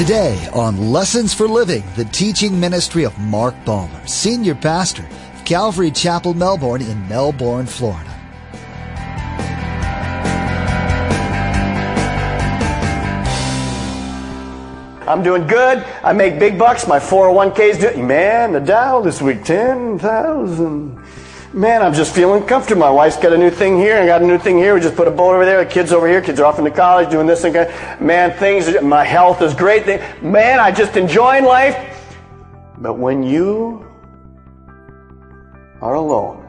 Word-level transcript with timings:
Today 0.00 0.48
on 0.54 0.92
Lessons 0.92 1.34
for 1.34 1.46
Living, 1.46 1.84
the 1.94 2.06
teaching 2.06 2.58
ministry 2.58 3.04
of 3.04 3.18
Mark 3.18 3.54
Balmer, 3.66 4.06
Senior 4.06 4.54
Pastor 4.54 5.06
of 5.34 5.44
Calvary 5.44 5.90
Chapel, 5.90 6.32
Melbourne 6.32 6.80
in 6.80 7.06
Melbourne, 7.06 7.66
Florida. 7.66 8.08
I'm 15.06 15.22
doing 15.22 15.46
good. 15.46 15.84
I 16.02 16.14
make 16.14 16.38
big 16.38 16.58
bucks. 16.58 16.86
My 16.86 16.98
401k's 16.98 17.76
doing, 17.76 18.06
man, 18.06 18.54
the 18.54 18.60
Dow 18.60 19.02
this 19.02 19.20
week, 19.20 19.44
10,000. 19.44 20.98
Man, 21.52 21.82
I'm 21.82 21.92
just 21.92 22.14
feeling 22.14 22.44
comfortable. 22.44 22.82
My 22.82 22.90
wife's 22.90 23.16
got 23.16 23.32
a 23.32 23.38
new 23.38 23.50
thing 23.50 23.76
here. 23.76 23.96
I 23.96 24.06
got 24.06 24.22
a 24.22 24.24
new 24.24 24.38
thing 24.38 24.56
here. 24.56 24.72
We 24.72 24.80
just 24.80 24.94
put 24.94 25.08
a 25.08 25.10
boat 25.10 25.34
over 25.34 25.44
there. 25.44 25.64
The 25.64 25.68
kids 25.68 25.92
over 25.92 26.06
here. 26.06 26.20
Kids 26.20 26.38
are 26.38 26.44
off 26.44 26.60
into 26.60 26.70
college 26.70 27.10
doing 27.10 27.26
this 27.26 27.42
thing. 27.42 27.54
Man, 28.00 28.30
things, 28.38 28.80
my 28.82 29.02
health 29.02 29.42
is 29.42 29.52
great. 29.52 29.84
Man, 30.22 30.60
I 30.60 30.70
just 30.70 30.96
enjoying 30.96 31.44
life. 31.44 32.06
But 32.78 32.98
when 32.98 33.24
you 33.24 33.84
are 35.82 35.94
alone 35.94 36.48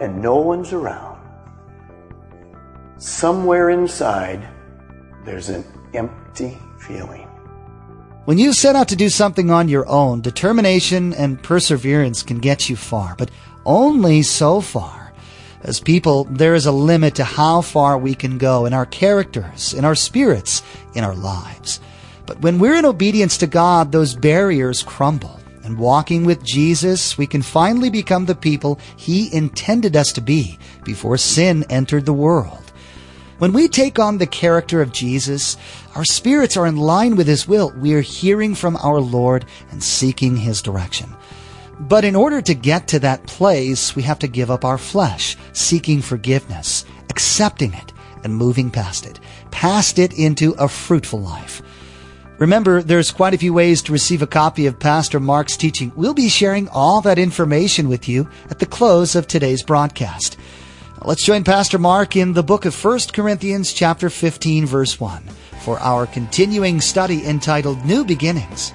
and 0.00 0.22
no 0.22 0.36
one's 0.36 0.72
around, 0.72 1.20
somewhere 2.96 3.68
inside, 3.68 4.48
there's 5.26 5.50
an 5.50 5.62
empty 5.92 6.56
feeling. 6.78 7.25
When 8.26 8.38
you 8.38 8.52
set 8.52 8.74
out 8.74 8.88
to 8.88 8.96
do 8.96 9.08
something 9.08 9.52
on 9.52 9.68
your 9.68 9.88
own, 9.88 10.20
determination 10.20 11.14
and 11.14 11.40
perseverance 11.40 12.24
can 12.24 12.40
get 12.40 12.68
you 12.68 12.74
far, 12.74 13.14
but 13.16 13.30
only 13.64 14.22
so 14.22 14.60
far. 14.60 15.12
As 15.62 15.78
people, 15.78 16.24
there 16.24 16.56
is 16.56 16.66
a 16.66 16.72
limit 16.72 17.14
to 17.14 17.24
how 17.24 17.60
far 17.60 17.96
we 17.96 18.16
can 18.16 18.36
go 18.36 18.66
in 18.66 18.74
our 18.74 18.84
characters, 18.84 19.72
in 19.74 19.84
our 19.84 19.94
spirits, 19.94 20.64
in 20.96 21.04
our 21.04 21.14
lives. 21.14 21.78
But 22.26 22.40
when 22.40 22.58
we're 22.58 22.74
in 22.74 22.84
obedience 22.84 23.36
to 23.38 23.46
God, 23.46 23.92
those 23.92 24.16
barriers 24.16 24.82
crumble. 24.82 25.38
And 25.62 25.78
walking 25.78 26.24
with 26.24 26.42
Jesus, 26.42 27.16
we 27.16 27.28
can 27.28 27.42
finally 27.42 27.90
become 27.90 28.26
the 28.26 28.34
people 28.34 28.80
He 28.96 29.32
intended 29.32 29.94
us 29.94 30.10
to 30.14 30.20
be 30.20 30.58
before 30.82 31.16
sin 31.16 31.64
entered 31.70 32.06
the 32.06 32.12
world. 32.12 32.66
When 33.38 33.52
we 33.52 33.68
take 33.68 33.98
on 33.98 34.16
the 34.16 34.26
character 34.26 34.80
of 34.80 34.92
Jesus, 34.92 35.58
our 35.96 36.04
spirits 36.04 36.58
are 36.58 36.66
in 36.66 36.76
line 36.76 37.16
with 37.16 37.26
His 37.26 37.48
will. 37.48 37.70
We 37.70 37.94
are 37.94 38.02
hearing 38.02 38.54
from 38.54 38.76
our 38.76 39.00
Lord 39.00 39.46
and 39.70 39.82
seeking 39.82 40.36
His 40.36 40.60
direction. 40.60 41.16
But 41.80 42.04
in 42.04 42.14
order 42.14 42.42
to 42.42 42.54
get 42.54 42.86
to 42.88 42.98
that 42.98 43.26
place, 43.26 43.96
we 43.96 44.02
have 44.02 44.18
to 44.18 44.28
give 44.28 44.50
up 44.50 44.62
our 44.62 44.76
flesh, 44.76 45.38
seeking 45.54 46.02
forgiveness, 46.02 46.84
accepting 47.08 47.72
it, 47.72 47.94
and 48.24 48.36
moving 48.36 48.70
past 48.70 49.06
it, 49.06 49.20
past 49.50 49.98
it 49.98 50.12
into 50.18 50.52
a 50.58 50.68
fruitful 50.68 51.22
life. 51.22 51.62
Remember, 52.36 52.82
there's 52.82 53.10
quite 53.10 53.32
a 53.32 53.38
few 53.38 53.54
ways 53.54 53.80
to 53.82 53.92
receive 53.92 54.20
a 54.20 54.26
copy 54.26 54.66
of 54.66 54.78
Pastor 54.78 55.18
Mark's 55.18 55.56
teaching. 55.56 55.92
We'll 55.96 56.12
be 56.12 56.28
sharing 56.28 56.68
all 56.68 57.00
that 57.00 57.18
information 57.18 57.88
with 57.88 58.06
you 58.06 58.28
at 58.50 58.58
the 58.58 58.66
close 58.66 59.14
of 59.16 59.26
today's 59.26 59.62
broadcast. 59.62 60.36
Let's 61.02 61.24
join 61.24 61.44
Pastor 61.44 61.78
Mark 61.78 62.16
in 62.16 62.34
the 62.34 62.42
book 62.42 62.66
of 62.66 62.84
1 62.84 62.98
Corinthians 63.14 63.72
chapter 63.72 64.10
15 64.10 64.66
verse 64.66 65.00
1 65.00 65.24
for 65.66 65.80
our 65.80 66.06
continuing 66.06 66.80
study 66.80 67.26
entitled 67.26 67.84
New 67.84 68.04
Beginnings. 68.04 68.72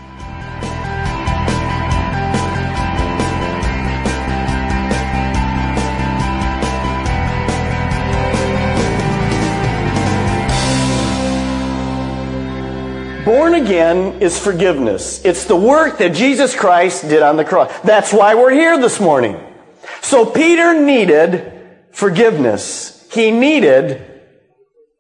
Born 13.23 13.53
again 13.53 14.21
is 14.21 14.37
forgiveness. 14.37 15.23
It's 15.23 15.45
the 15.45 15.55
work 15.55 15.97
that 15.99 16.13
Jesus 16.13 16.53
Christ 16.53 17.07
did 17.07 17.23
on 17.23 17.37
the 17.37 17.45
cross. 17.45 17.71
That's 17.85 18.11
why 18.11 18.35
we're 18.35 18.51
here 18.51 18.77
this 18.77 18.99
morning. 18.99 19.41
So 20.01 20.25
Peter 20.25 20.73
needed 20.73 21.53
forgiveness. 21.93 23.07
He 23.13 23.31
needed 23.31 24.05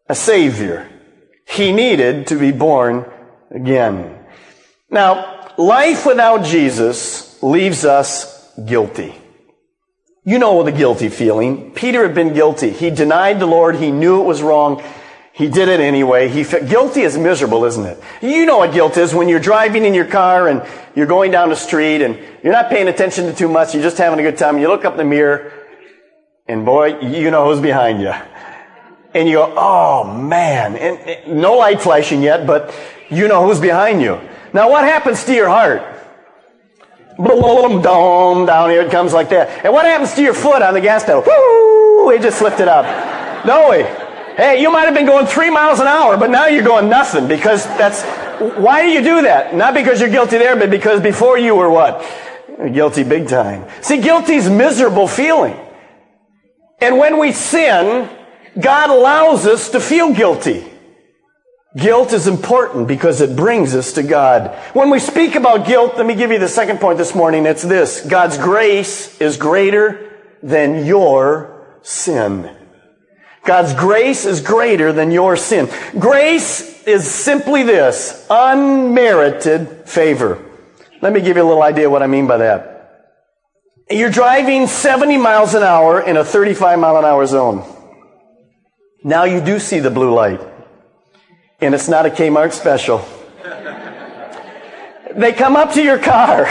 a 0.07 0.15
Savior. 0.15 0.87
He 1.51 1.73
needed 1.73 2.27
to 2.27 2.39
be 2.39 2.51
born 2.51 3.05
again. 3.49 4.17
Now, 4.89 5.53
life 5.57 6.05
without 6.05 6.45
Jesus 6.45 7.41
leaves 7.43 7.83
us 7.83 8.53
guilty. 8.65 9.15
You 10.23 10.39
know 10.39 10.63
the 10.63 10.71
guilty 10.71 11.09
feeling. 11.09 11.71
Peter 11.73 12.03
had 12.03 12.15
been 12.15 12.33
guilty. 12.33 12.69
He 12.69 12.89
denied 12.89 13.39
the 13.39 13.47
Lord. 13.47 13.75
He 13.75 13.91
knew 13.91 14.21
it 14.21 14.25
was 14.25 14.41
wrong. 14.41 14.81
He 15.33 15.49
did 15.49 15.67
it 15.67 15.79
anyway. 15.79 16.29
He 16.29 16.43
fe- 16.43 16.67
guilty 16.67 17.01
is 17.01 17.17
miserable, 17.17 17.65
isn't 17.65 17.85
it? 17.85 18.01
You 18.21 18.45
know 18.45 18.59
what 18.59 18.73
guilt 18.73 18.95
is 18.97 19.13
when 19.13 19.27
you're 19.27 19.39
driving 19.39 19.83
in 19.83 19.93
your 19.93 20.05
car 20.05 20.47
and 20.47 20.65
you're 20.95 21.07
going 21.07 21.31
down 21.31 21.49
the 21.49 21.55
street 21.55 22.01
and 22.01 22.17
you're 22.43 22.53
not 22.53 22.69
paying 22.69 22.87
attention 22.87 23.25
to 23.25 23.33
too 23.33 23.49
much. 23.49 23.73
You're 23.73 23.83
just 23.83 23.97
having 23.97 24.19
a 24.19 24.23
good 24.23 24.37
time. 24.37 24.59
You 24.59 24.67
look 24.67 24.85
up 24.85 24.93
in 24.93 24.97
the 24.99 25.03
mirror 25.03 25.51
and 26.47 26.65
boy, 26.65 26.99
you 26.99 27.31
know 27.31 27.51
who's 27.51 27.61
behind 27.61 28.01
you. 28.01 28.13
And 29.13 29.27
you 29.27 29.35
go, 29.35 29.53
oh 29.57 30.05
man, 30.05 30.75
and, 30.75 30.97
and 30.99 31.41
no 31.41 31.57
light 31.57 31.81
flashing 31.81 32.21
yet, 32.23 32.47
but 32.47 32.73
you 33.09 33.27
know 33.27 33.45
who's 33.45 33.59
behind 33.59 34.01
you. 34.01 34.19
Now 34.53 34.69
what 34.69 34.83
happens 34.83 35.23
to 35.25 35.33
your 35.33 35.49
heart? 35.49 35.83
Boom, 37.17 37.81
down 37.81 38.69
here 38.69 38.81
it 38.81 38.91
comes 38.91 39.13
like 39.13 39.29
that. 39.29 39.65
And 39.65 39.73
what 39.73 39.85
happens 39.85 40.13
to 40.15 40.21
your 40.21 40.33
foot 40.33 40.61
on 40.61 40.73
the 40.73 40.81
gas 40.81 41.03
pedal? 41.03 41.23
Woo, 41.25 42.09
it 42.11 42.21
just 42.21 42.41
lifted 42.41 42.67
up. 42.67 43.45
No 43.45 43.69
way. 43.69 43.83
Hey, 44.37 44.61
you 44.61 44.71
might 44.71 44.85
have 44.85 44.93
been 44.93 45.05
going 45.05 45.25
three 45.25 45.49
miles 45.49 45.79
an 45.81 45.87
hour, 45.87 46.15
but 46.15 46.29
now 46.29 46.47
you're 46.47 46.63
going 46.63 46.89
nothing 46.89 47.27
because 47.27 47.65
that's, 47.65 48.03
why 48.57 48.81
do 48.81 48.89
you 48.89 49.03
do 49.03 49.21
that? 49.23 49.53
Not 49.53 49.73
because 49.73 49.99
you're 49.99 50.09
guilty 50.09 50.37
there, 50.37 50.55
but 50.55 50.71
because 50.71 51.01
before 51.01 51.37
you 51.37 51.53
were 51.53 51.69
what? 51.69 52.03
Guilty 52.73 53.03
big 53.03 53.27
time. 53.27 53.67
See, 53.81 53.99
guilty's 54.01 54.49
miserable 54.49 55.07
feeling. 55.07 55.59
And 56.79 56.97
when 56.97 57.19
we 57.19 57.33
sin, 57.33 58.09
God 58.59 58.89
allows 58.89 59.45
us 59.45 59.69
to 59.71 59.79
feel 59.79 60.13
guilty. 60.13 60.65
Guilt 61.77 62.11
is 62.11 62.27
important 62.27 62.87
because 62.87 63.21
it 63.21 63.35
brings 63.35 63.75
us 63.75 63.93
to 63.93 64.03
God. 64.03 64.53
When 64.73 64.89
we 64.89 64.99
speak 64.99 65.35
about 65.35 65.65
guilt, 65.65 65.95
let 65.95 66.05
me 66.05 66.15
give 66.15 66.29
you 66.29 66.39
the 66.39 66.49
second 66.49 66.79
point 66.79 66.97
this 66.97 67.15
morning. 67.15 67.45
It's 67.45 67.63
this. 67.63 68.05
God's 68.05 68.37
grace 68.37 69.19
is 69.21 69.37
greater 69.37 70.19
than 70.43 70.85
your 70.85 71.77
sin. 71.81 72.57
God's 73.45 73.73
grace 73.73 74.25
is 74.25 74.41
greater 74.41 74.91
than 74.91 75.11
your 75.11 75.37
sin. 75.37 75.69
Grace 75.97 76.83
is 76.83 77.09
simply 77.09 77.63
this. 77.63 78.27
Unmerited 78.29 79.87
favor. 79.87 80.43
Let 81.01 81.13
me 81.13 81.21
give 81.21 81.37
you 81.37 81.43
a 81.43 81.47
little 81.47 81.63
idea 81.63 81.89
what 81.89 82.03
I 82.03 82.07
mean 82.07 82.27
by 82.27 82.37
that. 82.37 83.07
You're 83.89 84.11
driving 84.11 84.67
70 84.67 85.17
miles 85.17 85.53
an 85.53 85.63
hour 85.63 86.01
in 86.01 86.17
a 86.17 86.23
35 86.23 86.79
mile 86.79 86.97
an 86.97 87.05
hour 87.05 87.25
zone. 87.25 87.65
Now 89.03 89.23
you 89.23 89.41
do 89.41 89.59
see 89.59 89.79
the 89.79 89.89
blue 89.89 90.13
light. 90.13 90.41
And 91.59 91.73
it's 91.75 91.87
not 91.87 92.05
a 92.05 92.09
Kmart 92.09 92.53
special. 92.53 93.05
they 95.15 95.33
come 95.33 95.55
up 95.55 95.73
to 95.73 95.83
your 95.83 95.99
car. 95.99 96.45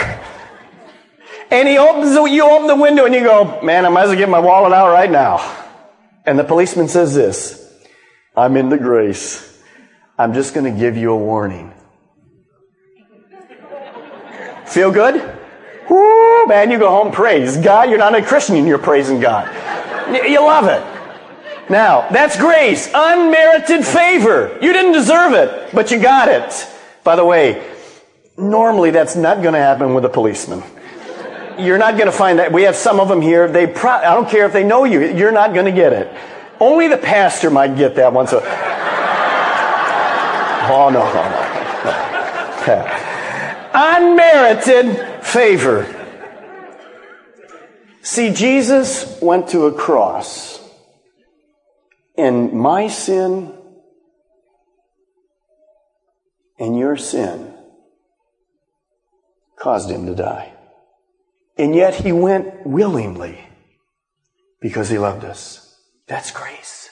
And 1.51 1.69
he 1.69 1.79
opens 1.79 2.15
the, 2.15 2.23
you 2.25 2.45
open 2.45 2.69
the 2.69 2.77
window 2.77 3.07
and 3.07 3.15
you 3.15 3.23
go, 3.23 3.61
man, 3.63 3.85
I 3.85 3.89
might 3.89 4.05
as 4.05 4.09
well 4.11 4.19
get 4.19 4.29
my 4.29 4.39
wallet 4.39 4.73
out 4.73 4.93
right 4.93 5.11
now. 5.11 5.39
And 6.25 6.39
the 6.39 6.45
policeman 6.45 6.87
says 6.87 7.15
this, 7.15 7.57
I'm 8.37 8.57
in 8.57 8.69
the 8.69 8.79
grace. 8.79 9.47
I'm 10.17 10.33
just 10.33 10.55
going 10.55 10.73
to 10.73 10.79
give 10.79 10.97
you 10.97 11.13
a 11.13 11.17
warning. 11.17 11.75
Feel 14.67 14.93
good? 14.93 15.39
Woo, 15.89 16.47
man, 16.47 16.71
you 16.71 16.79
go 16.79 16.89
home, 16.89 17.11
praise 17.11 17.57
God. 17.57 17.89
You're 17.91 17.99
not 17.99 18.15
a 18.15 18.23
Christian 18.23 18.65
you're 18.67 18.79
praising 18.79 19.19
God. 19.19 19.49
You 20.15 20.41
love 20.41 20.67
it. 20.69 21.00
Now, 21.71 22.09
that's 22.11 22.37
grace. 22.37 22.91
Unmerited 22.93 23.87
favor. 23.87 24.59
You 24.61 24.73
didn't 24.73 24.93
deserve 24.93 25.33
it, 25.35 25.73
but 25.73 25.91
you 25.93 26.01
got 26.01 26.29
it. 26.29 26.67
By 27.05 27.17
the 27.17 27.25
way, 27.25 27.65
normally 28.37 28.91
that's 28.91 29.15
not 29.15 29.41
going 29.41 29.55
to 29.55 29.61
happen 29.61 29.95
with 29.95 30.05
a 30.05 30.09
policeman. 30.09 30.63
You're 31.59 31.79
not 31.79 31.95
going 31.95 32.07
to 32.07 32.13
find 32.13 32.39
that. 32.41 32.53
We 32.53 32.63
have 32.65 32.75
some 32.75 32.99
of 32.99 33.09
them 33.09 33.21
here. 33.21 33.47
They 33.47 33.67
pro- 33.67 33.91
I 33.93 34.15
don't 34.15 34.29
care 34.29 34.47
if 34.47 34.53
they 34.53 34.65
know 34.65 34.85
you. 34.85 35.01
You're 35.01 35.33
not 35.33 35.55
going 35.55 35.67
to 35.67 35.73
get 35.73 35.93
it. 35.93 36.13
Only 36.59 36.89
the 36.89 36.99
pastor 36.99 37.51
might 37.51 37.77
get 37.77 37.95
that 37.95 38.13
one. 38.13 38.27
So, 38.27 38.39
oh, 40.71 40.91
no, 40.93 41.05
no, 41.15 41.23
no. 41.31 41.47
Unmerited 43.73 45.25
favor. 45.25 45.87
See, 48.03 48.33
Jesus 48.33 49.19
went 49.21 49.49
to 49.51 49.67
a 49.67 49.73
cross, 49.73 50.60
and 52.21 52.53
my 52.53 52.89
sin 52.89 53.57
and 56.59 56.79
your 56.79 56.97
sin 56.97 57.55
caused 59.59 59.91
him 59.91 60.07
to 60.07 60.15
die. 60.15 60.53
And 61.57 61.75
yet 61.75 61.95
he 61.95 62.13
went 62.13 62.67
willingly 62.67 63.41
because 64.61 64.89
he 64.89 64.99
loved 64.99 65.25
us. 65.25 65.79
That's 66.07 66.31
grace. 66.31 66.91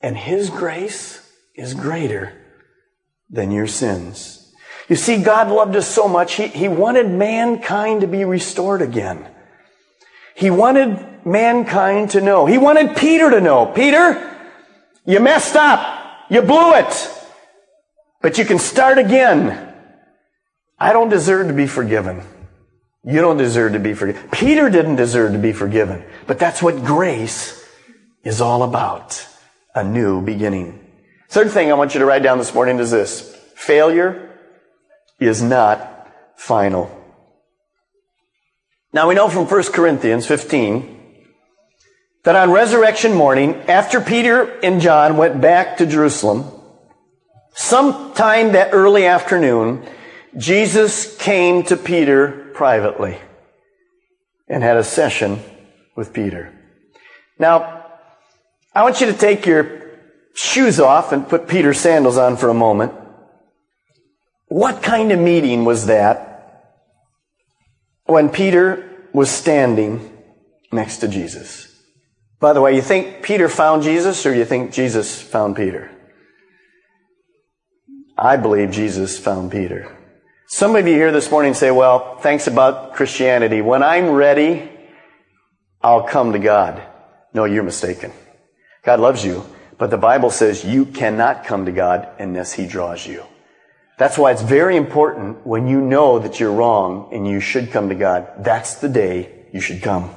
And 0.00 0.16
his 0.16 0.50
grace 0.50 1.28
is 1.54 1.74
greater 1.74 2.32
than 3.28 3.50
your 3.50 3.66
sins. 3.66 4.52
You 4.88 4.96
see, 4.96 5.22
God 5.22 5.48
loved 5.48 5.76
us 5.76 5.88
so 5.88 6.08
much, 6.08 6.34
He, 6.34 6.48
he 6.48 6.66
wanted 6.66 7.08
mankind 7.08 8.00
to 8.00 8.08
be 8.08 8.24
restored 8.24 8.82
again. 8.82 9.28
He 10.40 10.50
wanted 10.50 11.26
mankind 11.26 12.10
to 12.12 12.22
know. 12.22 12.46
He 12.46 12.56
wanted 12.56 12.96
Peter 12.96 13.30
to 13.30 13.42
know. 13.42 13.66
Peter, 13.66 14.38
you 15.04 15.20
messed 15.20 15.54
up. 15.54 16.26
You 16.30 16.40
blew 16.40 16.74
it. 16.76 17.10
But 18.22 18.38
you 18.38 18.46
can 18.46 18.58
start 18.58 18.96
again. 18.96 19.74
I 20.78 20.94
don't 20.94 21.10
deserve 21.10 21.48
to 21.48 21.52
be 21.52 21.66
forgiven. 21.66 22.22
You 23.04 23.20
don't 23.20 23.36
deserve 23.36 23.74
to 23.74 23.78
be 23.78 23.92
forgiven. 23.92 24.30
Peter 24.30 24.70
didn't 24.70 24.96
deserve 24.96 25.32
to 25.32 25.38
be 25.38 25.52
forgiven. 25.52 26.02
But 26.26 26.38
that's 26.38 26.62
what 26.62 26.86
grace 26.86 27.62
is 28.24 28.40
all 28.40 28.62
about. 28.62 29.26
A 29.74 29.84
new 29.84 30.22
beginning. 30.22 30.80
Third 31.28 31.50
thing 31.50 31.70
I 31.70 31.74
want 31.74 31.92
you 31.92 32.00
to 32.00 32.06
write 32.06 32.22
down 32.22 32.38
this 32.38 32.54
morning 32.54 32.78
is 32.78 32.90
this. 32.90 33.36
Failure 33.56 34.38
is 35.18 35.42
not 35.42 36.08
final. 36.36 36.99
Now 38.92 39.08
we 39.08 39.14
know 39.14 39.28
from 39.28 39.46
1 39.46 39.62
Corinthians 39.72 40.26
15 40.26 40.98
that 42.24 42.34
on 42.34 42.50
resurrection 42.50 43.14
morning, 43.14 43.54
after 43.68 44.00
Peter 44.00 44.58
and 44.60 44.80
John 44.80 45.16
went 45.16 45.40
back 45.40 45.76
to 45.76 45.86
Jerusalem, 45.86 46.44
sometime 47.54 48.52
that 48.52 48.70
early 48.72 49.06
afternoon, 49.06 49.86
Jesus 50.36 51.16
came 51.18 51.62
to 51.64 51.76
Peter 51.76 52.50
privately 52.52 53.18
and 54.48 54.62
had 54.62 54.76
a 54.76 54.84
session 54.84 55.40
with 55.96 56.12
Peter. 56.12 56.52
Now, 57.38 57.86
I 58.74 58.82
want 58.82 59.00
you 59.00 59.06
to 59.06 59.12
take 59.12 59.46
your 59.46 59.92
shoes 60.34 60.80
off 60.80 61.12
and 61.12 61.28
put 61.28 61.48
Peter's 61.48 61.78
sandals 61.78 62.18
on 62.18 62.36
for 62.36 62.48
a 62.48 62.54
moment. 62.54 62.92
What 64.48 64.82
kind 64.82 65.12
of 65.12 65.20
meeting 65.20 65.64
was 65.64 65.86
that 65.86 66.29
when 68.10 68.28
Peter 68.28 69.08
was 69.12 69.30
standing 69.30 70.16
next 70.72 70.98
to 70.98 71.08
Jesus? 71.08 71.66
By 72.40 72.52
the 72.52 72.60
way, 72.60 72.74
you 72.74 72.82
think 72.82 73.22
Peter 73.22 73.48
found 73.48 73.82
Jesus 73.82 74.24
or 74.24 74.34
you 74.34 74.44
think 74.44 74.72
Jesus 74.72 75.20
found 75.20 75.56
Peter? 75.56 75.90
I 78.16 78.36
believe 78.36 78.70
Jesus 78.70 79.18
found 79.18 79.52
Peter. 79.52 79.96
Some 80.48 80.74
of 80.74 80.86
you 80.86 80.94
here 80.94 81.12
this 81.12 81.30
morning 81.30 81.54
say, 81.54 81.70
well, 81.70 82.18
thanks 82.18 82.46
about 82.46 82.94
Christianity. 82.94 83.62
When 83.62 83.82
I'm 83.82 84.10
ready, 84.10 84.68
I'll 85.80 86.02
come 86.02 86.32
to 86.32 86.38
God. 86.38 86.82
No, 87.32 87.44
you're 87.44 87.62
mistaken. 87.62 88.12
God 88.82 89.00
loves 89.00 89.24
you, 89.24 89.44
but 89.78 89.90
the 89.90 89.96
Bible 89.96 90.30
says 90.30 90.64
you 90.64 90.86
cannot 90.86 91.44
come 91.44 91.66
to 91.66 91.72
God 91.72 92.08
unless 92.18 92.52
He 92.52 92.66
draws 92.66 93.06
you. 93.06 93.24
That's 94.00 94.16
why 94.16 94.32
it's 94.32 94.40
very 94.40 94.78
important 94.78 95.46
when 95.46 95.68
you 95.68 95.78
know 95.78 96.18
that 96.20 96.40
you're 96.40 96.54
wrong 96.54 97.10
and 97.12 97.28
you 97.28 97.38
should 97.38 97.70
come 97.70 97.90
to 97.90 97.94
God. 97.94 98.32
That's 98.38 98.76
the 98.76 98.88
day 98.88 99.44
you 99.52 99.60
should 99.60 99.82
come. 99.82 100.14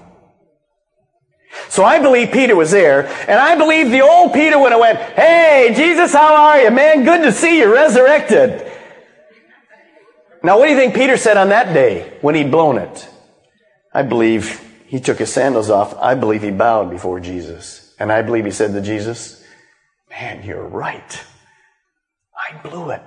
So 1.67 1.83
I 1.83 1.99
believe 1.99 2.31
Peter 2.31 2.55
was 2.55 2.71
there, 2.71 3.05
and 3.27 3.37
I 3.37 3.57
believe 3.57 3.91
the 3.91 3.99
old 3.99 4.31
Peter 4.31 4.57
would 4.57 4.71
have 4.71 4.79
went, 4.79 4.99
Hey, 4.99 5.73
Jesus, 5.75 6.13
how 6.13 6.33
are 6.33 6.61
you? 6.61 6.71
Man, 6.71 7.03
good 7.03 7.23
to 7.23 7.33
see 7.33 7.59
you 7.59 7.73
resurrected. 7.73 8.71
Now, 10.41 10.57
what 10.59 10.67
do 10.67 10.71
you 10.71 10.77
think 10.77 10.95
Peter 10.95 11.17
said 11.17 11.35
on 11.35 11.49
that 11.49 11.73
day 11.73 12.17
when 12.21 12.35
he'd 12.35 12.51
blown 12.51 12.77
it? 12.77 13.09
I 13.93 14.03
believe 14.03 14.61
he 14.87 15.01
took 15.01 15.17
his 15.17 15.33
sandals 15.33 15.69
off. 15.69 15.93
I 15.97 16.15
believe 16.15 16.41
he 16.41 16.51
bowed 16.51 16.89
before 16.89 17.19
Jesus. 17.19 17.93
And 17.99 18.13
I 18.13 18.21
believe 18.21 18.45
he 18.45 18.51
said 18.51 18.71
to 18.71 18.81
Jesus, 18.81 19.43
Man, 20.09 20.41
you're 20.45 20.65
right. 20.65 21.21
I 22.49 22.65
blew 22.65 22.91
it. 22.91 23.03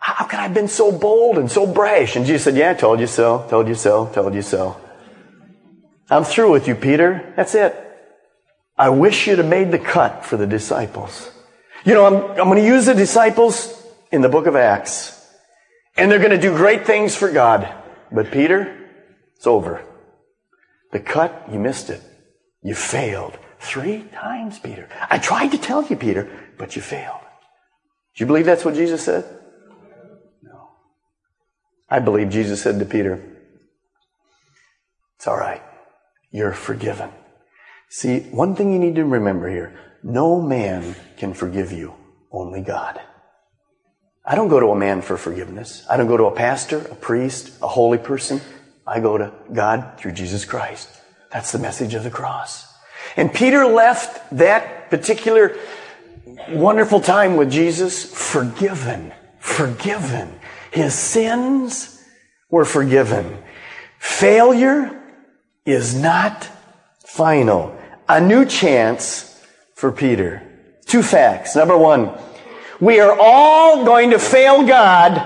How 0.00 0.24
could 0.24 0.38
I 0.38 0.42
have 0.42 0.54
been 0.54 0.68
so 0.68 0.90
bold 0.90 1.38
and 1.38 1.50
so 1.50 1.66
brash? 1.66 2.16
And 2.16 2.24
Jesus 2.26 2.44
said, 2.44 2.56
Yeah, 2.56 2.70
I 2.70 2.74
told 2.74 3.00
you 3.00 3.06
so, 3.06 3.46
told 3.48 3.68
you 3.68 3.74
so, 3.74 4.06
told 4.06 4.34
you 4.34 4.42
so. 4.42 4.80
I'm 6.10 6.24
through 6.24 6.50
with 6.50 6.66
you, 6.66 6.74
Peter. 6.74 7.32
That's 7.36 7.54
it. 7.54 7.76
I 8.76 8.88
wish 8.88 9.26
you'd 9.26 9.38
have 9.38 9.46
made 9.46 9.70
the 9.70 9.78
cut 9.78 10.24
for 10.24 10.36
the 10.36 10.46
disciples. 10.46 11.30
You 11.84 11.94
know, 11.94 12.06
I'm, 12.06 12.30
I'm 12.40 12.48
going 12.48 12.56
to 12.56 12.66
use 12.66 12.86
the 12.86 12.94
disciples 12.94 13.76
in 14.10 14.22
the 14.22 14.28
book 14.28 14.46
of 14.46 14.56
Acts. 14.56 15.16
And 15.96 16.10
they're 16.10 16.18
going 16.18 16.30
to 16.30 16.38
do 16.38 16.56
great 16.56 16.86
things 16.86 17.14
for 17.14 17.30
God. 17.30 17.72
But 18.10 18.30
Peter, 18.30 18.88
it's 19.36 19.46
over. 19.46 19.84
The 20.92 21.00
cut, 21.00 21.48
you 21.52 21.58
missed 21.58 21.90
it. 21.90 22.02
You 22.62 22.74
failed. 22.74 23.38
Three 23.60 24.04
times, 24.12 24.58
Peter. 24.58 24.88
I 25.10 25.18
tried 25.18 25.48
to 25.48 25.58
tell 25.58 25.84
you, 25.84 25.96
Peter, 25.96 26.28
but 26.58 26.74
you 26.74 26.82
failed. 26.82 27.20
Do 28.16 28.22
you 28.22 28.26
believe 28.26 28.46
that's 28.46 28.64
what 28.64 28.74
Jesus 28.74 29.02
said? 29.02 29.24
I 31.90 31.98
believe 31.98 32.30
Jesus 32.30 32.62
said 32.62 32.78
to 32.78 32.84
Peter, 32.84 33.20
It's 35.16 35.26
all 35.26 35.36
right. 35.36 35.62
You're 36.30 36.52
forgiven. 36.52 37.10
See, 37.88 38.20
one 38.30 38.54
thing 38.54 38.72
you 38.72 38.78
need 38.78 38.94
to 38.94 39.04
remember 39.04 39.50
here 39.50 39.78
no 40.02 40.40
man 40.40 40.94
can 41.18 41.34
forgive 41.34 41.72
you, 41.72 41.94
only 42.32 42.62
God. 42.62 43.00
I 44.24 44.34
don't 44.34 44.48
go 44.48 44.60
to 44.60 44.68
a 44.68 44.76
man 44.76 45.02
for 45.02 45.16
forgiveness. 45.16 45.84
I 45.90 45.96
don't 45.96 46.06
go 46.06 46.16
to 46.16 46.24
a 46.24 46.34
pastor, 46.34 46.78
a 46.78 46.94
priest, 46.94 47.52
a 47.60 47.68
holy 47.68 47.98
person. 47.98 48.40
I 48.86 49.00
go 49.00 49.18
to 49.18 49.32
God 49.52 49.98
through 49.98 50.12
Jesus 50.12 50.44
Christ. 50.44 50.88
That's 51.32 51.52
the 51.52 51.58
message 51.58 51.94
of 51.94 52.04
the 52.04 52.10
cross. 52.10 52.66
And 53.16 53.32
Peter 53.32 53.66
left 53.66 54.30
that 54.36 54.90
particular 54.90 55.56
wonderful 56.48 57.00
time 57.00 57.36
with 57.36 57.50
Jesus 57.50 58.04
forgiven, 58.04 59.12
forgiven. 59.38 60.39
His 60.70 60.94
sins 60.94 62.02
were 62.50 62.64
forgiven. 62.64 63.38
Failure 63.98 65.02
is 65.66 65.94
not 65.94 66.48
final 67.04 67.76
a 68.08 68.20
new 68.20 68.44
chance 68.44 69.40
for 69.74 69.92
Peter. 69.92 70.42
Two 70.86 71.02
facts. 71.02 71.54
Number 71.54 71.78
one, 71.78 72.10
we 72.80 72.98
are 72.98 73.16
all 73.18 73.84
going 73.84 74.10
to 74.10 74.18
fail 74.18 74.66
God 74.66 75.18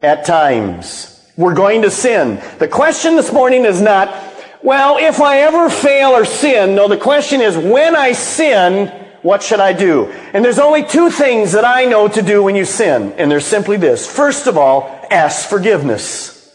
at 0.00 0.24
times. 0.24 1.08
We're 1.36 1.54
going 1.54 1.82
to 1.82 1.90
sin. 1.90 2.40
The 2.58 2.68
question 2.68 3.16
this 3.16 3.32
morning 3.32 3.64
is 3.64 3.80
not, 3.80 4.14
well, 4.62 4.96
if 4.98 5.20
I 5.20 5.38
ever 5.40 5.68
fail 5.68 6.10
or 6.10 6.24
sin, 6.24 6.76
no, 6.76 6.86
the 6.86 6.96
question 6.96 7.40
is, 7.40 7.56
when 7.56 7.96
I 7.96 8.12
sin, 8.12 9.01
what 9.22 9.42
should 9.42 9.60
I 9.60 9.72
do? 9.72 10.06
And 10.32 10.44
there's 10.44 10.58
only 10.58 10.84
two 10.84 11.10
things 11.10 11.52
that 11.52 11.64
I 11.64 11.84
know 11.84 12.08
to 12.08 12.22
do 12.22 12.42
when 12.42 12.56
you 12.56 12.64
sin, 12.64 13.12
and 13.16 13.30
they're 13.30 13.40
simply 13.40 13.76
this. 13.76 14.06
First 14.06 14.46
of 14.46 14.58
all, 14.58 15.06
ask 15.10 15.48
forgiveness 15.48 16.52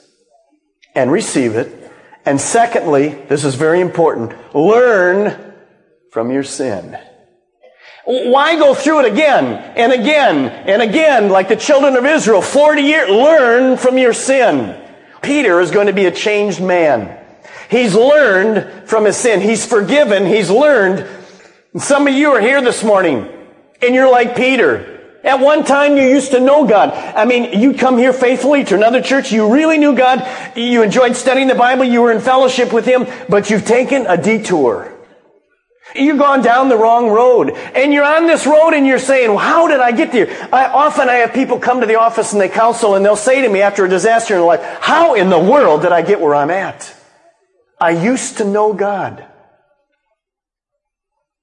and 0.94 1.12
receive 1.12 1.56
it. 1.56 1.74
And 2.26 2.42
secondly, 2.42 3.10
this 3.30 3.46
is 3.46 3.56
very 3.56 3.80
important, 3.80 4.34
learn 4.54 5.54
from 6.12 6.30
your 6.32 6.44
sin. 6.44 6.98
Why 8.04 8.56
go 8.56 8.74
through 8.74 9.06
it 9.06 9.12
again 9.12 9.46
and 9.76 9.92
again 9.92 10.46
and 10.46 10.82
again 10.82 11.30
like 11.30 11.50
the 11.50 11.58
children 11.58 11.98
of 11.98 12.06
Israel? 12.06 12.42
40 12.42 12.82
years. 12.82 13.10
Learn 13.10 13.78
from 13.78 13.98
your 13.98 14.14
sin. 14.14 14.82
Peter 15.22 15.60
is 15.60 15.72
going 15.72 15.88
to 15.88 15.94
be 15.94 16.06
a 16.06 16.12
changed 16.12 16.62
man. 16.62 17.18
He's 17.70 17.94
learned 17.96 18.88
from 18.88 19.04
his 19.04 19.18
sin. 19.18 19.42
He's 19.42 19.66
forgiven. 19.66 20.26
He's 20.26 20.50
learned. 20.50 21.06
Some 21.82 22.08
of 22.08 22.14
you 22.14 22.32
are 22.32 22.42
here 22.42 22.62
this 22.62 22.84
morning 22.84 23.28
and 23.82 23.96
you're 23.96 24.12
like 24.12 24.36
Peter. 24.36 24.96
At 25.24 25.42
one 25.42 25.66
time, 25.66 25.98
you 25.98 26.04
used 26.04 26.32
to 26.32 26.40
know 26.40 26.66
God. 26.66 26.92
I 26.92 27.26
mean, 27.26 27.60
you'd 27.60 27.80
come 27.80 27.98
here 27.98 28.14
faithfully 28.14 28.64
to 28.66 28.76
another 28.76 29.02
church. 29.02 29.32
You 29.32 29.52
really 29.54 29.78
knew 29.78 29.94
God. 29.94 30.26
You 30.56 30.84
enjoyed 30.84 31.18
studying 31.18 31.48
the 31.48 31.56
Bible. 31.56 31.84
You 31.84 32.02
were 32.04 32.14
in 32.14 32.22
fellowship 32.22 32.72
with 32.72 32.86
Him, 32.86 33.06
but 33.28 33.50
you've 33.50 33.66
taken 33.66 34.06
a 34.06 34.16
detour. 34.16 34.94
You've 35.96 36.18
gone 36.18 36.42
down 36.42 36.70
the 36.70 36.78
wrong 36.78 37.10
road. 37.10 37.50
And 37.50 37.92
you're 37.92 38.06
on 38.06 38.26
this 38.26 38.46
road 38.46 38.72
and 38.74 38.88
you're 38.88 39.00
saying, 39.00 39.30
well, 39.30 39.40
how 39.40 39.68
did 39.68 39.82
I 39.82 39.92
get 39.92 40.14
there? 40.14 40.30
I, 40.54 40.68
often 40.68 41.10
I 41.10 41.16
have 41.16 41.34
people 41.34 41.60
come 41.60 41.82
to 41.82 41.88
the 41.88 42.00
office 42.00 42.32
and 42.32 42.42
they 42.42 42.48
counsel 42.48 42.96
and 42.96 43.04
they'll 43.04 43.18
say 43.18 43.42
to 43.42 43.50
me 43.50 43.62
after 43.62 43.84
a 43.84 43.90
disaster 43.90 44.36
in 44.36 44.40
their 44.40 44.48
life, 44.48 44.62
how 44.80 45.16
in 45.16 45.30
the 45.30 45.40
world 45.40 45.82
did 45.82 45.92
I 45.92 46.04
get 46.04 46.22
where 46.22 46.36
I'm 46.36 46.52
at? 46.52 46.96
I 47.82 47.90
used 47.90 48.38
to 48.38 48.46
know 48.46 48.72
God. 48.72 49.27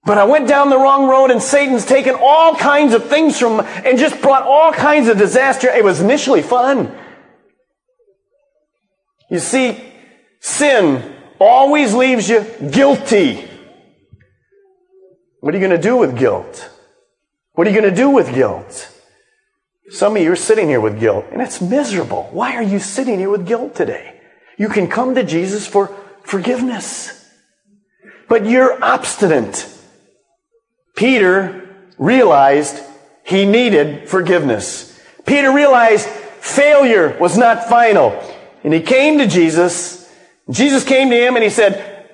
But 0.04 0.18
I 0.18 0.25
went 0.25 0.49
down 0.49 0.68
the 0.68 0.78
wrong 0.78 1.08
road 1.08 1.30
and 1.30 1.42
Satan's 1.42 1.87
taken 1.87 2.14
all 2.20 2.54
kinds 2.54 2.92
of 2.92 3.08
things 3.08 3.38
from 3.38 3.61
and 3.61 3.99
just 3.99 4.20
brought 4.20 4.42
all 4.42 4.73
kinds 4.73 5.08
of 5.08 5.16
disaster. 5.16 5.68
It 5.68 5.82
was 5.82 6.00
initially 6.00 6.42
fun. 6.42 6.94
You 9.30 9.38
see, 9.38 9.82
sin 10.40 11.14
always 11.40 11.94
leaves 11.94 12.28
you 12.28 12.44
guilty. 12.70 13.49
What 15.40 15.54
are 15.54 15.58
you 15.58 15.66
going 15.66 15.80
to 15.80 15.82
do 15.82 15.96
with 15.96 16.18
guilt? 16.18 16.70
What 17.54 17.66
are 17.66 17.70
you 17.70 17.80
going 17.80 17.90
to 17.90 17.96
do 17.96 18.11
with 18.11 18.34
guilt? 18.34 18.90
Some 19.90 20.16
of 20.16 20.23
you 20.23 20.32
are 20.32 20.37
sitting 20.37 20.68
here 20.68 20.80
with 20.80 20.99
guilt, 20.99 21.26
and 21.30 21.42
it's 21.42 21.61
miserable. 21.61 22.28
Why 22.32 22.56
are 22.56 22.62
you 22.62 22.78
sitting 22.78 23.18
here 23.18 23.28
with 23.28 23.46
guilt 23.46 23.75
today? 23.75 24.20
You 24.56 24.68
can 24.68 24.88
come 24.88 25.14
to 25.14 25.23
Jesus 25.23 25.66
for 25.66 25.94
forgiveness. 26.23 27.28
But 28.28 28.46
you're 28.46 28.82
obstinate. 28.82 29.70
Peter 30.94 31.68
realized 31.98 32.82
he 33.24 33.44
needed 33.44 34.08
forgiveness. 34.08 35.00
Peter 35.26 35.52
realized 35.52 36.06
failure 36.06 37.16
was 37.18 37.38
not 37.38 37.68
final. 37.68 38.10
And 38.62 38.72
he 38.72 38.80
came 38.80 39.18
to 39.18 39.26
Jesus. 39.26 40.10
Jesus 40.50 40.84
came 40.84 41.10
to 41.10 41.16
him 41.16 41.36
and 41.36 41.42
he 41.42 41.50
said, 41.50 42.08